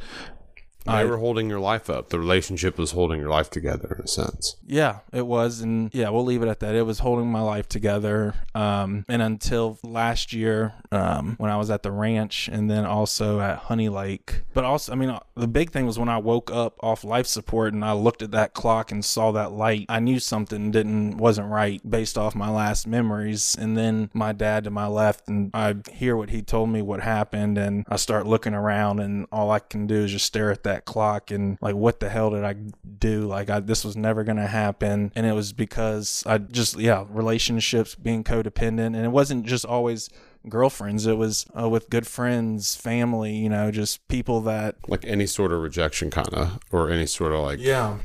They 0.87 0.93
I- 0.93 1.05
were 1.05 1.17
holding 1.17 1.49
your 1.49 1.59
life 1.59 1.89
up. 1.89 2.09
The 2.09 2.19
relationship 2.19 2.77
was 2.77 2.91
holding 2.91 3.19
your 3.19 3.29
life 3.29 3.49
together 3.49 3.95
in 3.97 4.05
a 4.05 4.07
sense. 4.07 4.55
Yeah, 4.65 4.99
it 5.13 5.25
was, 5.27 5.61
and 5.61 5.93
yeah, 5.93 6.09
we'll 6.09 6.23
leave 6.25 6.41
it 6.41 6.47
at 6.47 6.59
that. 6.61 6.75
It 6.75 6.85
was 6.85 6.99
holding 6.99 7.31
my 7.31 7.41
life 7.41 7.67
together, 7.69 8.33
um, 8.55 9.05
and 9.07 9.21
until 9.21 9.79
last 9.83 10.33
year, 10.33 10.73
um, 10.91 11.35
when 11.37 11.51
I 11.51 11.57
was 11.57 11.69
at 11.69 11.83
the 11.83 11.91
ranch, 11.91 12.47
and 12.51 12.69
then 12.69 12.85
also 12.85 13.39
at 13.39 13.57
Honey 13.59 13.89
Lake. 13.89 14.41
But 14.53 14.63
also, 14.63 14.91
I 14.91 14.95
mean, 14.95 15.17
the 15.35 15.47
big 15.47 15.71
thing 15.71 15.85
was 15.85 15.99
when 15.99 16.09
I 16.09 16.17
woke 16.17 16.49
up 16.51 16.75
off 16.81 17.03
life 17.03 17.27
support 17.27 17.73
and 17.73 17.83
I 17.85 17.91
looked 17.93 18.21
at 18.21 18.31
that 18.31 18.53
clock 18.53 18.91
and 18.91 19.03
saw 19.03 19.31
that 19.33 19.51
light. 19.51 19.85
I 19.89 19.99
knew 19.99 20.19
something 20.19 20.71
didn't 20.71 21.17
wasn't 21.17 21.49
right 21.49 21.81
based 21.89 22.17
off 22.17 22.33
my 22.35 22.49
last 22.49 22.87
memories. 22.87 23.55
And 23.59 23.77
then 23.77 24.09
my 24.13 24.31
dad 24.33 24.63
to 24.63 24.69
my 24.71 24.87
left, 24.87 25.27
and 25.27 25.51
I 25.53 25.75
hear 25.91 26.15
what 26.15 26.29
he 26.29 26.41
told 26.41 26.69
me 26.69 26.81
what 26.81 27.01
happened, 27.01 27.57
and 27.57 27.85
I 27.87 27.97
start 27.97 28.25
looking 28.25 28.53
around, 28.53 28.99
and 28.99 29.27
all 29.31 29.51
I 29.51 29.59
can 29.59 29.87
do 29.87 29.95
is 30.03 30.11
just 30.11 30.25
stare 30.25 30.51
at 30.51 30.63
that 30.63 30.76
clock 30.85 31.31
and 31.31 31.57
like, 31.61 31.75
what 31.75 31.99
the 31.99 32.09
hell 32.09 32.29
did 32.29 32.43
I 32.43 32.53
do? 32.99 33.27
Like, 33.27 33.49
I, 33.49 33.59
this 33.59 33.83
was 33.85 33.95
never 33.95 34.23
gonna 34.23 34.47
happen, 34.47 35.11
and 35.15 35.25
it 35.25 35.33
was 35.33 35.53
because 35.53 36.23
I 36.25 36.37
just 36.37 36.79
yeah, 36.79 37.05
relationships 37.09 37.95
being 37.95 38.23
codependent, 38.23 38.95
and 38.95 39.05
it 39.05 39.11
wasn't 39.11 39.45
just 39.45 39.65
always 39.65 40.09
girlfriends 40.49 41.05
it 41.05 41.17
was 41.17 41.45
uh, 41.59 41.67
with 41.67 41.89
good 41.89 42.07
friends 42.07 42.73
family 42.73 43.33
you 43.35 43.49
know 43.49 43.69
just 43.69 44.07
people 44.07 44.39
that 44.39 44.75
Like 44.87 45.03
any 45.05 45.25
sort 45.25 45.51
of 45.51 45.61
rejection, 45.61 46.09
kind 46.09 46.33
of, 46.33 46.59
or 46.71 46.89
any 46.89 47.05
sort 47.05 47.33
of 47.33 47.41
like. 47.41 47.59
yeah. 47.59 47.97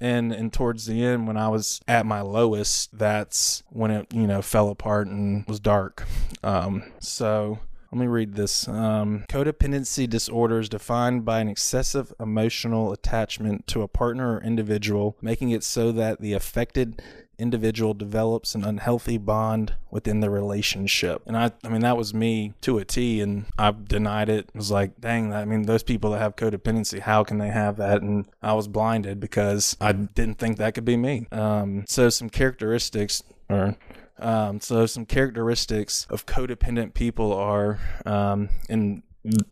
And 0.00 0.32
and 0.32 0.50
towards 0.50 0.86
the 0.86 1.04
end 1.04 1.26
when 1.26 1.36
I 1.36 1.48
was 1.48 1.82
at 1.86 2.06
my 2.06 2.22
lowest, 2.22 2.96
that's 2.96 3.62
when 3.68 3.90
it, 3.90 4.06
you 4.14 4.26
know, 4.26 4.40
fell 4.40 4.70
apart 4.70 5.08
and 5.08 5.46
was 5.46 5.60
dark. 5.60 6.04
Um 6.42 6.84
so 7.00 7.58
let 7.92 8.00
me 8.00 8.06
read 8.06 8.34
this. 8.34 8.68
Um, 8.68 9.24
codependency 9.28 10.08
disorder 10.08 10.60
is 10.60 10.68
defined 10.68 11.24
by 11.24 11.40
an 11.40 11.48
excessive 11.48 12.12
emotional 12.20 12.92
attachment 12.92 13.66
to 13.68 13.82
a 13.82 13.88
partner 13.88 14.36
or 14.36 14.42
individual, 14.42 15.16
making 15.20 15.50
it 15.50 15.64
so 15.64 15.90
that 15.92 16.20
the 16.20 16.32
affected 16.32 17.02
individual 17.36 17.94
develops 17.94 18.54
an 18.54 18.64
unhealthy 18.64 19.18
bond 19.18 19.74
within 19.90 20.20
the 20.20 20.30
relationship. 20.30 21.22
And 21.26 21.36
I, 21.36 21.50
I 21.64 21.68
mean, 21.68 21.80
that 21.80 21.96
was 21.96 22.14
me 22.14 22.52
to 22.60 22.78
a 22.78 22.84
T, 22.84 23.20
and 23.20 23.46
I 23.58 23.72
denied 23.72 24.28
it. 24.28 24.50
It 24.54 24.54
was 24.54 24.70
like, 24.70 25.00
dang, 25.00 25.32
I 25.32 25.44
mean, 25.44 25.62
those 25.62 25.82
people 25.82 26.10
that 26.10 26.18
have 26.18 26.36
codependency, 26.36 27.00
how 27.00 27.24
can 27.24 27.38
they 27.38 27.48
have 27.48 27.76
that? 27.78 28.02
And 28.02 28.26
I 28.42 28.52
was 28.52 28.68
blinded 28.68 29.18
because 29.18 29.76
I 29.80 29.92
didn't 29.92 30.38
think 30.38 30.58
that 30.58 30.74
could 30.74 30.84
be 30.84 30.96
me. 30.96 31.26
Um, 31.32 31.84
so 31.88 32.08
some 32.08 32.30
characteristics 32.30 33.22
or 33.48 33.76
um, 34.20 34.60
so 34.60 34.86
some 34.86 35.06
characteristics 35.06 36.06
of 36.10 36.26
codependent 36.26 36.94
people 36.94 37.32
are, 37.32 37.78
um, 38.06 38.50
and 38.68 39.02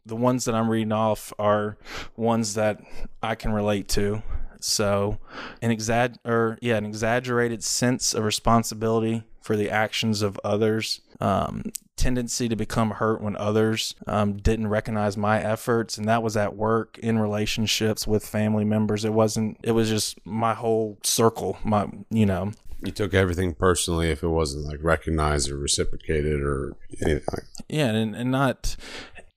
the 0.07 0.17
ones 0.17 0.45
that 0.45 0.55
I'm 0.55 0.69
reading 0.71 0.93
off 0.93 1.33
are 1.39 1.77
ones 2.17 2.55
that 2.55 2.81
I 3.23 3.35
can 3.35 3.53
relate 3.53 3.89
to. 3.89 4.23
So, 4.61 5.19
an 5.63 5.71
exag 5.71 6.17
or 6.25 6.59
yeah, 6.61 6.77
an 6.77 6.85
exaggerated 6.85 7.63
sense 7.63 8.15
of 8.15 8.25
responsibility 8.25 9.25
for 9.41 9.57
the 9.57 9.71
actions 9.71 10.23
of 10.23 10.39
others. 10.45 11.01
Um, 11.21 11.65
tendency 11.99 12.49
to 12.49 12.57
become 12.57 12.93
hurt 12.93 13.21
when 13.21 13.37
others 13.37 13.95
um, 14.07 14.37
didn't 14.37 14.69
recognize 14.69 15.17
my 15.17 15.43
efforts 15.43 15.99
and 15.99 16.09
that 16.09 16.23
was 16.23 16.37
at 16.37 16.55
work 16.55 16.97
in 16.99 17.19
relationships 17.19 18.07
with 18.07 18.25
family 18.25 18.65
members 18.65 19.05
it 19.05 19.13
wasn't 19.13 19.59
it 19.65 19.73
was 19.73 19.89
just 19.89 20.25
my 20.25 20.55
whole 20.55 20.97
circle 21.03 21.59
my 21.65 21.89
you 22.09 22.25
know 22.25 22.53
You 22.81 22.93
took 22.93 23.15
everything 23.15 23.55
personally 23.55 24.11
if 24.11 24.23
it 24.23 24.29
wasn't 24.29 24.67
like 24.67 24.79
recognized 24.83 25.51
or 25.51 25.57
reciprocated 25.57 26.41
or 26.41 26.77
anything. 27.05 27.41
Yeah, 27.69 27.87
and, 27.87 28.15
and 28.15 28.31
not 28.31 28.77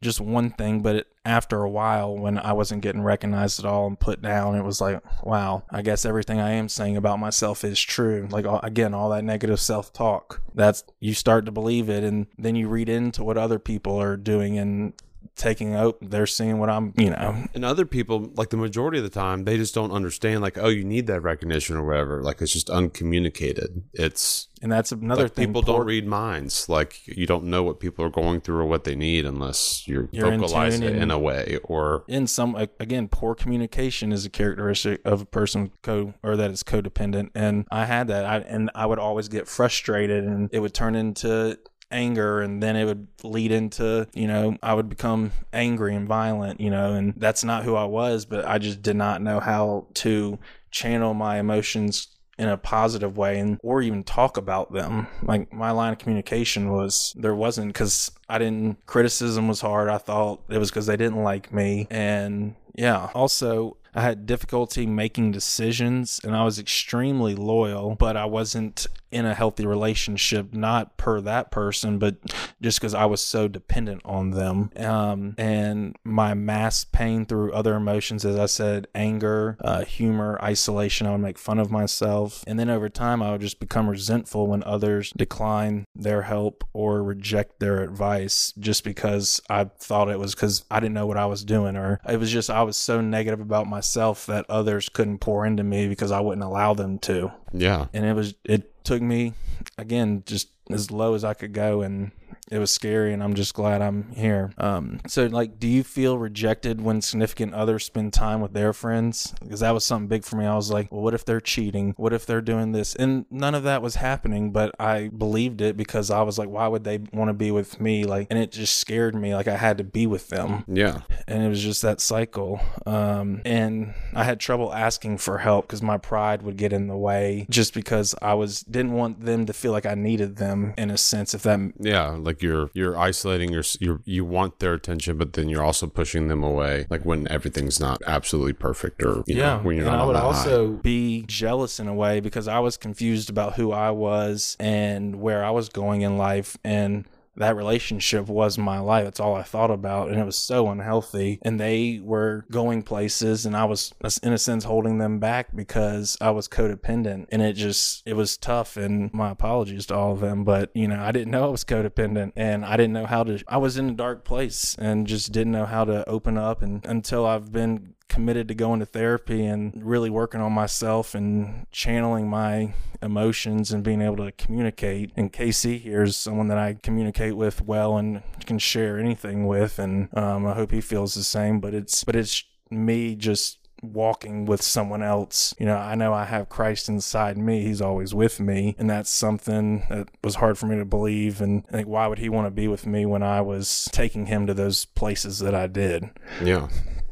just 0.02 0.20
one 0.20 0.50
thing, 0.52 0.82
but 0.82 0.96
it, 0.96 1.08
after 1.24 1.62
a 1.62 1.70
while, 1.70 2.18
when 2.18 2.40
I 2.40 2.54
wasn't 2.54 2.82
getting 2.82 3.04
recognized 3.04 3.60
at 3.60 3.66
all 3.66 3.86
and 3.86 4.00
put 4.00 4.22
down, 4.22 4.56
it 4.56 4.64
was 4.64 4.82
like, 4.82 5.02
wow, 5.24 5.64
I 5.70 5.84
guess 5.84 6.06
everything 6.06 6.40
I 6.40 6.52
am 6.52 6.70
saying 6.70 6.98
about 6.98 7.20
myself 7.20 7.64
is 7.64 7.80
true. 7.80 8.28
Like, 8.32 8.46
again, 8.64 8.94
all 8.94 9.10
that 9.10 9.24
negative 9.24 9.60
self 9.60 9.94
talk. 9.94 10.42
That's, 10.56 10.84
you 11.00 11.14
start 11.14 11.46
to 11.46 11.52
believe 11.52 11.90
it, 11.90 12.04
and 12.04 12.28
then 12.38 12.56
you 12.56 12.68
read 12.68 12.90
into 12.90 13.24
what 13.24 13.38
other 13.38 13.60
people 13.60 14.02
are 14.02 14.18
doing 14.18 14.58
and 14.58 14.94
taking 15.42 15.74
out, 15.74 15.98
they're 16.02 16.28
seeing 16.28 16.60
what 16.60 16.70
I'm, 16.70 16.94
you 16.96 17.10
know, 17.10 17.44
And 17.54 17.66
other 17.66 17.86
people, 17.86 18.32
like 18.36 18.50
the 18.50 18.58
majority 18.58 19.00
of 19.00 19.04
the 19.04 19.10
time, 19.10 19.44
they 19.46 19.58
just 19.58 19.74
don't 19.74 19.92
understand, 19.92 20.42
like, 20.42 20.58
oh, 20.58 20.68
you 20.68 20.84
need 20.84 21.08
that 21.08 21.22
recognition 21.22 21.76
or 21.76 21.86
whatever. 21.86 22.22
Like, 22.22 22.42
it's 22.42 22.54
just 22.54 22.70
uncommunicated. 22.70 23.84
It's 23.94 24.48
and 24.62 24.72
that's 24.72 24.92
another 24.92 25.24
like 25.24 25.34
thing. 25.34 25.48
people 25.48 25.64
don't 25.64 25.86
read 25.86 26.06
minds. 26.06 26.70
Like, 26.70 27.08
you 27.08 27.26
don't 27.26 27.46
know 27.46 27.64
what 27.64 27.80
people 27.80 28.06
are 28.06 28.12
going 28.12 28.42
through 28.42 28.60
or 28.60 28.66
what 28.66 28.84
they 28.84 28.94
need 28.94 29.26
unless 29.26 29.88
you're, 29.88 30.08
You're 30.12 30.32
in 30.32 30.44
it 30.44 30.96
in 30.96 31.10
a 31.10 31.18
way. 31.18 31.58
Or 31.64 32.04
in 32.08 32.28
some 32.28 32.56
again 32.80 33.08
poor 33.08 33.34
communication 33.34 34.12
is 34.12 34.26
a 34.26 34.30
characteristic 34.30 35.02
of 35.06 35.22
a 35.22 35.26
person 35.26 35.72
co 35.82 36.14
or 36.24 36.36
that 36.36 36.52
is 36.52 36.64
codependent 36.64 37.30
and 37.34 37.66
i 37.72 37.86
had 37.86 38.08
that 38.08 38.26
I, 38.26 38.38
and 38.38 38.70
i 38.76 38.86
would 38.86 39.00
always 39.00 39.28
get 39.28 39.48
frustrated 39.48 40.24
and 40.24 40.50
it 40.52 40.60
would 40.60 40.74
turn 40.74 40.96
into 40.96 41.58
anger 41.92 42.42
and 42.42 42.62
then 42.62 42.76
it 42.76 42.86
would 42.86 43.08
lead 43.24 43.52
into 43.52 44.08
you 44.14 44.28
know 44.28 44.56
i 44.64 44.74
would 44.74 44.90
become 44.90 45.32
angry 45.54 45.96
and 45.96 46.08
violent 46.08 46.60
you 46.60 46.70
know 46.70 46.94
and 46.94 47.14
that's 47.18 47.44
not 47.44 47.64
who 47.64 47.76
i 47.76 47.84
was 47.84 48.26
but 48.26 48.46
i 48.46 48.58
just 48.58 48.82
did 48.82 48.96
not 48.96 49.22
know 49.22 49.40
how 49.40 49.88
to 49.94 50.40
channel 50.72 51.14
my 51.14 51.40
emotions 51.40 52.08
in 52.42 52.50
a 52.50 52.58
positive 52.58 53.18
way 53.18 53.40
and 53.40 53.60
or 53.62 53.84
even 53.84 54.04
talk 54.04 54.36
about 54.36 54.74
them. 54.74 55.06
Like 55.22 55.54
my 55.54 55.70
line 55.70 55.94
of 55.94 56.00
communication 56.00 56.72
was 56.72 57.14
there 57.16 57.36
wasn't 57.36 57.68
because 57.68 58.12
i 58.30 58.40
didn't 58.40 58.84
criticism 58.88 59.48
was 59.48 59.62
hard. 59.62 59.90
I 59.90 60.00
thought 60.00 60.42
it 60.50 60.58
was 60.58 60.72
because 60.72 60.88
they 60.88 60.98
didn't 60.98 61.22
like 61.22 61.54
me. 61.54 61.88
And 61.92 62.56
yeah. 62.74 63.12
Also 63.14 63.78
i 63.94 64.02
had 64.02 64.26
difficulty 64.26 64.88
making 64.88 65.32
decisions 65.32 66.22
and 66.24 66.34
i 66.34 66.46
was 66.46 66.58
extremely 66.58 67.36
loyal 67.36 67.94
but 67.96 68.16
i 68.16 68.24
wasn't 68.24 68.88
in 69.12 69.26
a 69.26 69.36
healthy 69.36 69.66
relationship 69.66 70.54
not 70.54 70.98
per 70.98 71.22
that 71.22 71.52
person 71.52 72.00
but 72.00 72.16
just 72.62 72.80
because 72.80 72.94
i 72.94 73.06
was 73.06 73.22
so 73.22 73.48
dependent 73.48 74.02
on 74.06 74.32
them. 74.32 74.72
Um, 74.78 75.36
and 75.38 75.96
my 76.04 76.34
mass 76.34 76.84
pain 76.84 77.26
through 77.26 77.54
other 77.54 77.76
emotions 77.76 78.26
as 78.26 78.38
i 78.38 78.46
said 78.46 78.88
anger 78.96 79.58
uh, 79.62 79.84
humor 79.86 80.40
isolation 80.42 81.08
i 81.08 81.12
would 81.12 81.22
make 81.22 81.38
fun 81.38 81.60
of 81.60 81.72
myself. 81.72 82.44
And 82.48 82.60
then 82.60 82.70
over 82.70 82.90
time 82.90 83.22
i 83.22 83.32
would 83.32 83.42
just 83.42 83.60
become 83.60 83.90
resentful 83.90 84.48
when 84.48 84.64
others 84.64 85.12
decline 85.16 85.86
their 85.96 86.24
help 86.24 86.64
or 86.74 87.04
reject 87.04 87.60
their 87.60 87.82
advice 87.82 88.54
just 88.60 88.84
because 88.84 89.42
i 89.50 89.64
thought 89.64 90.10
it 90.10 90.20
was 90.20 90.36
because 90.36 90.64
i 90.72 90.80
didn't 90.80 90.94
know 90.94 91.08
what 91.08 91.18
i 91.18 91.26
was 91.26 91.44
doing 91.44 91.76
or 91.76 92.00
it 92.08 92.18
was 92.18 92.32
just 92.32 92.50
i 92.50 92.62
was 92.62 92.78
so 92.78 93.02
negative 93.02 93.40
about 93.40 93.68
myself 93.68 94.26
that 94.26 94.46
others 94.50 94.90
couldn't 94.90 95.20
pour 95.20 95.46
into 95.46 95.64
me 95.64 95.88
because 95.88 96.12
i 96.12 96.20
wouldn't 96.20 96.44
allow 96.44 96.74
them 96.74 96.98
to 97.00 97.32
yeah, 97.54 97.88
and 97.94 98.06
it 98.06 98.14
was 98.14 98.34
it 98.44 98.84
took 98.84 99.02
me 99.02 99.34
again 99.78 100.24
just 100.26 100.50
as 100.70 100.92
low 100.92 101.14
as 101.14 101.24
I 101.24 101.34
could 101.34 101.54
go 101.54 101.82
and 101.82 102.12
it 102.52 102.60
was 102.60 102.72
scary 102.72 103.14
and 103.14 103.24
I'm 103.24 103.34
just 103.34 103.54
glad 103.54 103.82
I'm 103.82 104.12
here. 104.12 104.52
Um 104.58 105.02
so 105.08 105.26
like 105.26 105.60
do 105.60 105.68
you 105.68 105.84
feel 105.84 106.18
rejected 106.18 106.82
when 106.82 107.02
significant 107.02 107.54
others 107.54 107.86
spend 107.86 108.14
time 108.14 108.42
with 108.42 108.54
their 108.54 108.74
friends? 108.74 109.34
Because 109.42 109.62
that 109.62 109.72
was 109.72 109.86
something 109.86 110.08
big 110.08 110.24
for 110.24 110.36
me. 110.36 110.46
I 110.46 110.56
was 110.56 110.72
like, 110.72 110.92
well 110.92 111.02
what 111.02 111.14
if 111.14 111.26
they're 111.26 111.42
cheating? 111.42 111.94
What 111.98 112.14
if 112.14 112.26
they're 112.26 112.42
doing 112.42 112.72
this? 112.72 112.96
And 112.96 113.26
none 113.30 113.56
of 113.56 113.64
that 113.64 113.82
was 113.82 113.96
happening, 113.96 114.52
but 114.52 114.76
I 114.80 115.08
believed 115.08 115.62
it 115.62 115.78
because 115.78 116.12
I 116.12 116.22
was 116.22 116.38
like, 116.38 116.50
why 116.50 116.68
would 116.68 116.84
they 116.84 117.00
want 117.14 117.30
to 117.30 117.34
be 117.34 117.52
with 117.52 117.80
me? 117.80 118.04
Like 118.04 118.28
and 118.30 118.38
it 118.38 118.52
just 118.52 118.78
scared 118.78 119.16
me 119.16 119.34
like 119.34 119.48
I 119.48 119.58
had 119.58 119.78
to 119.80 119.84
be 119.84 120.06
with 120.06 120.30
them 120.30 120.66
yeah. 120.68 121.02
and 121.28 121.44
it 121.44 121.50
was 121.50 121.62
just 121.62 121.82
that 121.82 122.02
cycle. 122.02 122.60
Um, 122.86 123.42
and 123.46 123.94
I 124.14 124.24
had 124.24 124.40
trouble 124.40 124.74
asking 124.74 125.18
for 125.20 125.38
help 125.38 125.68
because 125.68 125.82
my 125.82 125.98
pride 125.98 126.42
would 126.44 126.58
get 126.58 126.74
in 126.74 126.88
the 126.88 126.98
way, 126.98 127.46
just 127.50 127.74
because 127.74 128.16
I 128.22 128.34
was 128.34 128.62
didn't 128.62 128.94
want 128.94 129.22
them 129.26 129.46
to 129.46 129.54
feel 129.54 129.72
like 129.72 129.86
I 129.86 129.96
needed 129.96 130.38
them 130.38 130.74
in 130.78 130.90
a 130.90 130.98
sense. 130.98 131.34
If 131.34 131.44
that 131.44 131.60
Yeah, 131.80 132.10
like 132.10 132.41
you're 132.44 132.70
you're 132.74 132.98
isolating 132.98 133.52
your 133.52 133.64
you 133.80 134.02
you 134.06 134.26
want 134.26 134.60
their 134.60 134.74
attention, 134.74 135.18
but 135.18 135.34
then 135.34 135.50
you're 135.50 135.64
also 135.64 135.88
pushing 135.88 136.28
them 136.28 136.44
away. 136.44 136.88
Like 136.90 137.06
when 137.06 137.28
everything's 137.30 137.80
not 137.80 138.02
absolutely 138.08 138.54
perfect, 138.54 139.02
or 139.04 139.24
you 139.28 139.36
know, 139.36 139.60
when 139.64 139.78
you're 139.78 139.88
and 139.88 139.96
not 139.96 140.04
I 140.04 140.08
would 140.08 140.16
also 140.16 140.70
be 140.74 141.24
jealous 141.28 141.80
in 141.80 141.88
a 141.88 141.94
way 141.94 142.20
because 142.20 142.48
I 142.48 142.60
was 142.60 142.78
confused 142.78 143.30
about 143.30 143.54
who 143.54 143.72
I 143.72 143.92
was 143.92 144.56
and 144.60 145.22
where 145.22 145.44
I 145.44 145.52
was 145.52 145.70
going 145.70 146.02
in 146.02 146.18
life 146.18 146.58
and 146.64 147.06
that 147.38 147.56
relationship 147.56 148.28
was 148.28 148.58
my 148.58 148.80
life. 148.80 149.08
It's 149.08 149.20
all 149.20 149.36
I 149.36 149.44
thought 149.44 149.72
about, 149.72 150.10
and 150.10 150.20
it 150.20 150.26
was 150.26 150.38
so 150.38 150.70
unhealthy. 150.70 151.40
And 151.42 151.60
they 151.60 152.00
were 152.04 152.46
going 152.52 152.84
places, 152.84 153.46
and 153.46 153.56
I 153.56 153.66
was, 153.66 153.94
in 154.22 154.34
a 154.34 154.38
sense, 154.38 154.64
holding 154.64 154.98
them 154.98 155.20
back 155.20 155.56
because 155.56 156.18
I 156.20 156.32
was 156.32 156.48
codependent. 156.48 157.28
And 157.30 157.42
it 157.42 157.54
just, 157.54 158.04
it 158.06 158.14
was 158.14 158.38
tough. 158.38 158.78
And 158.78 159.14
my 159.14 159.32
apologies 159.32 159.86
to 159.88 159.96
all 159.96 160.14
of 160.14 160.20
them, 160.20 160.44
but 160.44 160.72
you 160.74 160.88
know, 160.88 161.02
I 161.02 161.12
didn't 161.12 161.32
know 161.32 161.46
I 161.46 161.52
was 161.52 161.64
codependent, 161.64 162.34
and 162.36 162.66
I 162.66 162.78
didn't 162.78 162.94
know 162.94 163.06
how 163.06 163.24
to. 163.24 163.42
I 163.48 163.58
was 163.58 163.78
in 163.78 163.90
a 163.90 163.94
dark 163.94 164.26
place 164.26 164.76
and 164.78 165.08
just 165.08 165.32
didn't 165.32 165.54
know 165.54 165.66
how 165.66 165.86
to 165.86 166.08
open 166.10 166.38
up. 166.38 166.62
And 166.62 166.86
until 166.86 167.26
I've 167.26 167.52
been 167.52 167.96
committed 168.12 168.50
to 168.50 168.54
going 168.54 168.82
to 168.82 168.86
therapy 168.86 169.46
and 169.46 169.72
really 169.86 170.10
working 170.10 170.42
on 170.42 170.52
myself 170.52 171.16
and 171.16 171.66
channeling 171.72 172.30
my 172.30 172.74
emotions 173.02 173.72
and 173.72 173.86
being 173.86 174.02
able 174.02 174.18
to 174.18 174.34
communicate. 174.34 175.14
And 175.16 175.32
Casey 175.32 175.78
here 175.78 176.04
is 176.04 176.18
someone 176.18 176.50
that 176.50 176.58
I 176.58 176.74
communicate 176.74 177.38
with 177.38 177.62
well 177.62 177.96
and 177.96 178.22
can 178.46 178.60
share 178.60 179.00
anything 179.00 179.48
with, 179.48 179.80
and 179.80 180.10
um, 180.16 180.46
I 180.46 180.54
hope 180.54 180.72
he 180.72 180.82
feels 180.82 181.16
the 181.16 181.24
same. 181.24 181.62
But 181.62 181.74
it's 181.74 182.04
but 182.04 182.18
it's 182.18 182.44
me 182.70 183.16
just 183.16 183.60
walking 183.82 184.46
with 184.46 184.62
someone 184.62 185.02
else. 185.02 185.56
You 185.58 185.66
know, 185.66 185.78
I 185.78 185.96
know 185.96 186.14
I 186.14 186.26
have 186.26 186.50
Christ 186.50 186.90
inside 186.90 187.38
me. 187.38 187.64
He's 187.64 187.82
always 187.82 188.14
with 188.14 188.42
me. 188.42 188.76
And 188.78 188.90
that's 188.90 189.10
something 189.10 189.86
that 189.90 190.10
was 190.24 190.36
hard 190.36 190.58
for 190.58 190.68
me 190.68 190.78
to 190.78 190.86
believe. 190.86 191.42
And 191.42 191.64
I 191.70 191.78
think, 191.78 191.88
why 191.88 192.08
would 192.08 192.20
he 192.20 192.30
want 192.30 192.46
to 192.46 192.52
be 192.52 192.68
with 192.68 192.86
me 192.86 193.06
when 193.06 193.24
I 193.24 193.42
was 193.42 193.90
taking 193.92 194.28
him 194.28 194.46
to 194.48 194.54
those 194.54 194.86
places 194.86 195.40
that 195.40 195.56
I 195.56 195.66
did? 195.66 196.12
Yeah. 196.44 196.68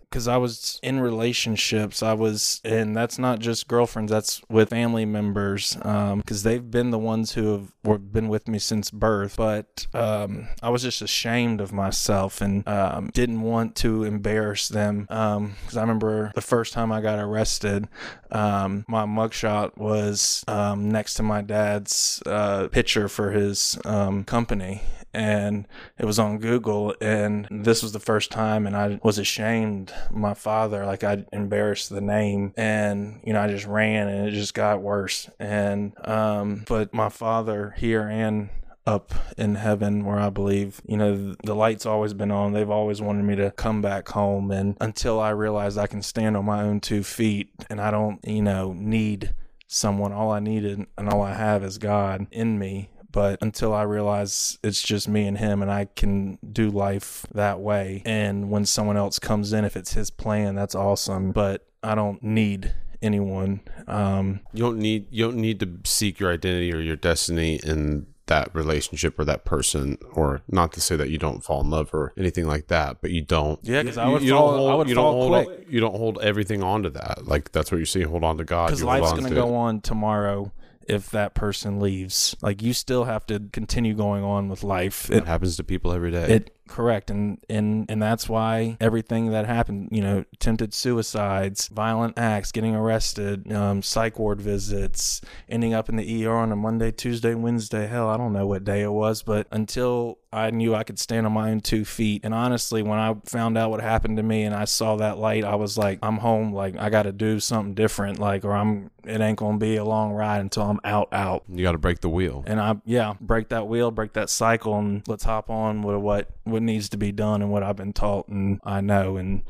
Because 0.09 0.27
I 0.27 0.37
was 0.37 0.79
in 0.81 0.99
relationships. 0.99 2.01
I 2.01 2.13
was, 2.13 2.61
and 2.63 2.95
that's 2.95 3.19
not 3.19 3.39
just 3.39 3.67
girlfriends. 3.67 4.11
That's 4.11 4.41
with 4.49 4.69
family 4.69 5.05
members, 5.05 5.75
because 5.75 6.43
they've 6.43 6.69
been 6.69 6.89
the 6.89 6.97
ones 6.97 7.33
who 7.33 7.51
have 7.51 7.73
were, 7.83 7.97
been 7.97 8.27
with 8.27 8.47
me 8.47 8.59
since 8.59 8.89
birth. 8.89 9.37
But 9.37 9.87
um, 9.93 10.47
I 10.61 10.69
was 10.69 10.81
just 10.81 11.01
ashamed 11.01 11.61
of 11.61 11.71
myself 11.71 12.41
and 12.41 12.67
um, 12.67 13.11
didn't 13.13 13.41
want 13.41 13.75
to 13.77 14.03
embarrass 14.03 14.67
them. 14.67 15.01
Because 15.01 15.77
I 15.77 15.81
remember 15.81 16.31
the 16.35 16.41
first 16.41 16.73
time 16.73 16.91
I 16.91 17.01
got 17.01 17.19
arrested, 17.19 17.87
um, 18.31 18.85
my 18.87 19.05
mugshot 19.05 19.77
was 19.77 20.43
um, 20.47 20.89
next 20.89 21.15
to 21.15 21.23
my 21.23 21.41
dad's 21.41 22.21
uh, 22.25 22.67
picture 22.69 23.07
for 23.07 23.31
his 23.31 23.77
um, 23.85 24.23
company 24.23 24.81
and 25.13 25.67
it 25.97 26.05
was 26.05 26.19
on 26.19 26.37
Google 26.39 26.95
and 27.01 27.47
this 27.49 27.81
was 27.81 27.91
the 27.91 27.99
first 27.99 28.31
time 28.31 28.67
and 28.67 28.75
I 28.75 28.99
was 29.03 29.17
ashamed 29.17 29.93
my 30.11 30.33
father 30.33 30.85
like 30.85 31.03
I 31.03 31.25
embarrassed 31.33 31.89
the 31.89 32.01
name 32.01 32.53
and 32.57 33.19
you 33.23 33.33
know 33.33 33.41
I 33.41 33.47
just 33.47 33.65
ran 33.65 34.07
and 34.07 34.27
it 34.27 34.31
just 34.31 34.53
got 34.53 34.81
worse 34.81 35.29
and 35.39 35.93
um 36.07 36.63
but 36.67 36.93
my 36.93 37.09
father 37.09 37.75
here 37.77 38.07
and 38.07 38.49
up 38.89 39.13
in 39.37 39.53
heaven 39.53 40.03
where 40.03 40.17
I 40.17 40.31
believe, 40.31 40.81
you 40.87 40.97
know, 40.97 41.35
the 41.43 41.53
light's 41.53 41.85
always 41.85 42.15
been 42.15 42.31
on. 42.31 42.53
They've 42.53 42.69
always 42.69 43.01
wanted 43.01 43.23
me 43.23 43.35
to 43.35 43.51
come 43.51 43.83
back 43.83 44.09
home. 44.09 44.49
And 44.49 44.75
until 44.81 45.19
I 45.19 45.29
realized 45.29 45.77
I 45.77 45.85
can 45.85 46.01
stand 46.01 46.35
on 46.35 46.45
my 46.45 46.63
own 46.63 46.79
two 46.79 47.03
feet 47.03 47.51
and 47.69 47.79
I 47.79 47.91
don't, 47.91 48.19
you 48.27 48.41
know, 48.41 48.73
need 48.73 49.35
someone, 49.67 50.11
all 50.11 50.31
I 50.31 50.39
needed 50.39 50.87
and 50.97 51.09
all 51.09 51.21
I 51.21 51.35
have 51.35 51.63
is 51.63 51.77
God 51.77 52.25
in 52.31 52.57
me. 52.57 52.89
But 53.11 53.39
until 53.41 53.73
I 53.73 53.83
realize 53.83 54.59
it's 54.63 54.81
just 54.83 55.07
me 55.07 55.25
and 55.27 55.37
him 55.37 55.61
and 55.61 55.71
I 55.71 55.85
can 55.85 56.37
do 56.51 56.69
life 56.69 57.25
that 57.33 57.59
way. 57.59 58.03
And 58.05 58.51
when 58.51 58.65
someone 58.65 58.97
else 58.97 59.17
comes 59.19 59.51
in, 59.53 59.65
if 59.65 59.75
it's 59.75 59.93
his 59.93 60.11
plan, 60.11 60.53
that's 60.55 60.75
awesome. 60.75 61.31
But 61.31 61.65
I 61.81 61.95
don't 61.95 62.21
need 62.21 62.73
anyone. 63.01 63.61
Um, 63.87 64.41
You 64.53 64.63
don't 64.63 64.77
need 64.77 65.07
you 65.09 65.23
don't 65.25 65.37
need 65.37 65.59
to 65.61 65.69
seek 65.85 66.19
your 66.19 66.31
identity 66.33 66.71
or 66.73 66.79
your 66.81 66.95
destiny 66.97 67.59
in 67.63 68.05
that 68.27 68.53
relationship 68.53 69.17
or 69.17 69.25
that 69.25 69.43
person 69.43 69.97
or 70.13 70.41
not 70.47 70.71
to 70.73 70.79
say 70.81 70.95
that 70.95 71.09
you 71.09 71.17
don't 71.17 71.43
fall 71.43 71.61
in 71.61 71.71
love 71.71 71.91
or 71.95 72.13
anything 72.15 72.45
like 72.45 72.67
that 72.67 73.01
but 73.01 73.09
you 73.09 73.23
don't 73.23 73.59
Yeah, 73.63 73.81
'cause 73.81 73.97
I 73.97 74.07
would 74.07 74.21
you 74.21 74.33
fall- 74.35 74.49
don't 74.51 74.57
hold, 74.59 74.71
I 74.71 74.75
would 74.75 74.89
you 74.89 74.93
fall 74.93 75.11
don't 75.13 75.31
hold 75.33 75.45
quick. 75.47 75.65
you 75.67 75.79
don't 75.79 75.95
hold 75.95 76.19
everything 76.21 76.61
onto 76.61 76.91
that 76.91 77.25
like 77.27 77.51
that's 77.53 77.71
what 77.71 77.79
you 77.79 77.85
see. 77.85 78.03
hold 78.03 78.23
on 78.23 78.37
to 78.37 78.43
god 78.45 78.67
because 78.67 78.83
life's 78.83 79.09
going 79.13 79.23
to 79.23 79.29
to 79.29 79.33
go 79.35 79.47
it. 79.47 79.55
on 79.55 79.81
tomorrow 79.81 80.51
if 80.89 81.11
that 81.11 81.33
person 81.33 81.79
leaves. 81.79 82.35
Like 82.41 82.61
you 82.61 82.73
still 82.73 83.05
have 83.05 83.25
to 83.27 83.39
continue 83.51 83.93
going 83.93 84.23
on 84.23 84.49
with 84.49 84.63
life. 84.63 85.09
it 85.09 85.17
It, 85.17 85.25
happens 85.25 85.57
to 85.57 85.63
people 85.63 85.91
every 85.91 86.11
day 86.11 86.27
it 86.35 86.55
correct. 86.69 87.09
And 87.09 87.43
and 87.49 87.89
and 87.89 88.01
that's 88.01 88.29
why 88.29 88.77
everything 88.79 89.31
that 89.31 89.45
happened 89.45 89.89
you 89.91 90.01
know 90.01 90.23
attempted 90.33 90.73
suicides 90.73 91.67
violent 91.67 92.17
acts 92.17 92.51
getting 92.51 92.75
arrested 92.75 93.51
um, 93.51 93.81
psych 93.81 94.19
ward 94.19 94.41
visits 94.41 95.21
ending 95.47 95.73
up 95.73 95.89
in 95.89 95.95
the 95.95 96.25
er 96.25 96.35
on 96.35 96.51
a 96.51 96.55
monday 96.55 96.91
tuesday 96.91 97.33
wednesday 97.33 97.87
hell 97.87 98.09
i 98.09 98.17
don't 98.17 98.33
know 98.33 98.45
what 98.45 98.63
day 98.63 98.81
it 98.81 98.91
was 98.91 99.23
but 99.23 99.47
until 99.51 100.19
i 100.31 100.49
knew 100.51 100.75
i 100.75 100.83
could 100.83 100.99
stand 100.99 101.25
on 101.25 101.33
my 101.33 101.49
own 101.49 101.59
two 101.59 101.83
feet. 101.83 102.21
And 102.23 102.33
honestly 102.33 102.83
when 102.83 102.99
i 102.99 103.15
found 103.25 103.57
out 103.57 103.71
what 103.71 103.81
happened 103.81 104.17
to 104.17 104.23
me 104.23 104.43
and 104.43 104.55
i 104.55 104.65
saw 104.65 104.95
that 104.97 105.17
light 105.17 105.43
i 105.43 105.55
was 105.55 105.77
like 105.77 105.99
i'm 106.03 106.17
home. 106.17 106.53
Like 106.53 106.77
i 106.77 106.89
gotta 106.89 107.11
do 107.11 107.39
something 107.39 107.73
different. 107.73 108.19
Like 108.19 108.45
or 108.45 108.53
i'm 108.53 108.91
it 109.05 109.21
ain't 109.21 109.37
gonna 109.37 109.57
be 109.57 109.75
a 109.77 109.83
long 109.83 110.11
ride 110.11 110.39
until 110.39 110.63
i'm 110.63 110.79
out 110.83 111.09
out. 111.11 111.43
You 111.49 111.63
got 111.63 111.71
to 111.71 111.77
break 111.77 112.01
the 112.01 112.09
wheel. 112.09 112.43
And 112.45 112.59
I 112.59 112.75
yeah 112.85 113.15
break 113.19 113.49
that 113.49 113.67
wheel, 113.67 113.91
break 113.91 114.13
that 114.13 114.29
cycle, 114.29 114.77
and 114.77 115.07
let's 115.07 115.23
hop 115.23 115.49
on 115.49 115.81
with 115.81 115.97
what 115.97 116.29
what 116.59 116.65
needs 116.65 116.89
to 116.89 116.97
be 116.97 117.13
done 117.13 117.41
and 117.41 117.49
what 117.49 117.63
I've 117.63 117.77
been 117.77 117.93
taught 117.93 118.27
and 118.27 118.59
I 118.63 118.81
know, 118.81 119.15
and 119.15 119.43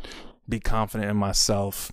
be 0.48 0.60
confident 0.60 1.10
in 1.10 1.18
myself 1.18 1.92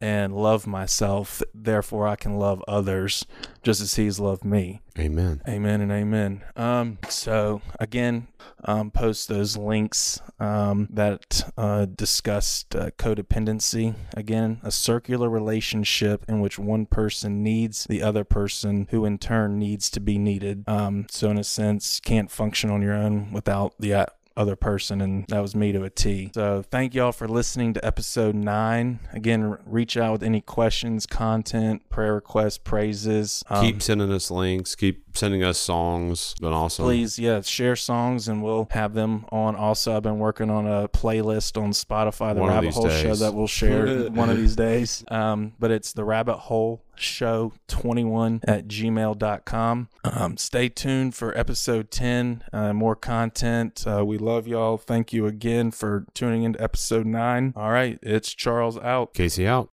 and 0.00 0.34
love 0.34 0.66
myself. 0.66 1.42
Therefore, 1.54 2.06
I 2.06 2.16
can 2.16 2.38
love 2.38 2.62
others 2.68 3.26
just 3.62 3.80
as 3.80 3.94
He's 3.94 4.20
loved 4.20 4.44
me. 4.44 4.80
amen 4.98 5.42
Amen 5.48 5.80
and 5.80 5.90
amen. 5.90 6.44
Um, 6.54 6.98
so 7.08 7.62
again, 7.80 8.28
um, 8.64 8.90
post 8.90 9.28
those 9.28 9.56
links 9.56 10.20
um, 10.38 10.88
that 10.90 11.50
uh, 11.56 11.86
discussed 11.86 12.76
uh, 12.76 12.90
codependency. 12.92 13.94
Again, 14.16 14.60
a 14.62 14.70
circular 14.70 15.28
relationship 15.28 16.24
in 16.28 16.40
which 16.40 16.58
one 16.58 16.86
person 16.86 17.42
needs 17.42 17.84
the 17.84 18.02
other 18.02 18.24
person, 18.24 18.86
who 18.90 19.04
in 19.04 19.18
turn 19.18 19.58
needs 19.58 19.90
to 19.90 20.00
be 20.00 20.18
needed. 20.18 20.64
Um, 20.68 21.06
so 21.10 21.30
in 21.30 21.38
a 21.38 21.44
sense, 21.44 22.00
can't 22.00 22.30
function 22.30 22.70
on 22.70 22.82
your 22.82 22.94
own 22.94 23.32
without 23.32 23.74
the 23.78 23.94
uh, 23.94 24.06
other 24.38 24.56
person, 24.56 25.00
and 25.00 25.26
that 25.28 25.40
was 25.40 25.54
me 25.54 25.72
to 25.72 25.82
a 25.82 25.90
T. 25.90 26.30
So 26.34 26.62
thank 26.62 26.94
y'all 26.94 27.12
for 27.12 27.28
listening 27.28 27.74
to 27.74 27.84
episode 27.84 28.34
nine. 28.34 29.00
Again, 29.12 29.58
reach 29.66 29.96
out 29.96 30.12
with 30.12 30.22
any 30.22 30.40
questions, 30.40 31.06
content, 31.06 31.88
prayer 31.90 32.14
requests, 32.14 32.58
praises. 32.58 33.42
Um, 33.50 33.64
keep 33.64 33.82
sending 33.82 34.12
us 34.12 34.30
links 34.30 34.74
keep 34.74 35.04
sending 35.16 35.42
us 35.42 35.58
songs 35.58 36.34
but 36.40 36.52
also 36.52 36.84
please 36.84 37.18
yeah 37.18 37.40
share 37.40 37.74
songs 37.74 38.28
and 38.28 38.42
we'll 38.42 38.68
have 38.70 38.94
them 38.94 39.24
on 39.30 39.56
also 39.56 39.96
i've 39.96 40.02
been 40.02 40.18
working 40.18 40.50
on 40.50 40.66
a 40.66 40.88
playlist 40.88 41.60
on 41.60 41.70
spotify 41.70 42.34
the 42.34 42.40
One 42.40 42.50
rabbit 42.50 42.66
these 42.66 42.74
hole 42.74 42.88
show 42.88 43.14
that 43.14 43.34
we'll 43.34 43.46
share 43.46 44.04
one 44.10 44.30
of 44.30 44.36
these 44.36 44.54
days 44.54 45.04
um, 45.08 45.52
but 45.58 45.70
it's 45.70 45.92
the 45.92 46.04
rabbit 46.04 46.36
hole 46.36 46.84
show 47.00 47.52
21 47.68 48.40
at 48.46 48.68
gmail.com 48.68 49.88
um, 50.04 50.36
stay 50.36 50.68
tuned 50.68 51.14
for 51.14 51.36
episode 51.36 51.90
10 51.90 52.44
uh, 52.52 52.72
more 52.72 52.96
content. 52.96 53.84
Uh, 53.86 54.04
we 54.04 54.18
love 54.18 54.46
y'all. 54.46 54.76
Thank 54.76 55.12
you 55.12 55.26
again 55.26 55.70
for 55.70 56.06
tuning 56.14 56.42
into 56.42 56.62
episode 56.62 57.06
9 57.06 57.54
all 57.56 57.70
right 57.70 57.98
it's 58.02 58.32
charles 58.32 58.78
out. 58.78 59.14
Casey 59.14 59.46
out 59.46 59.66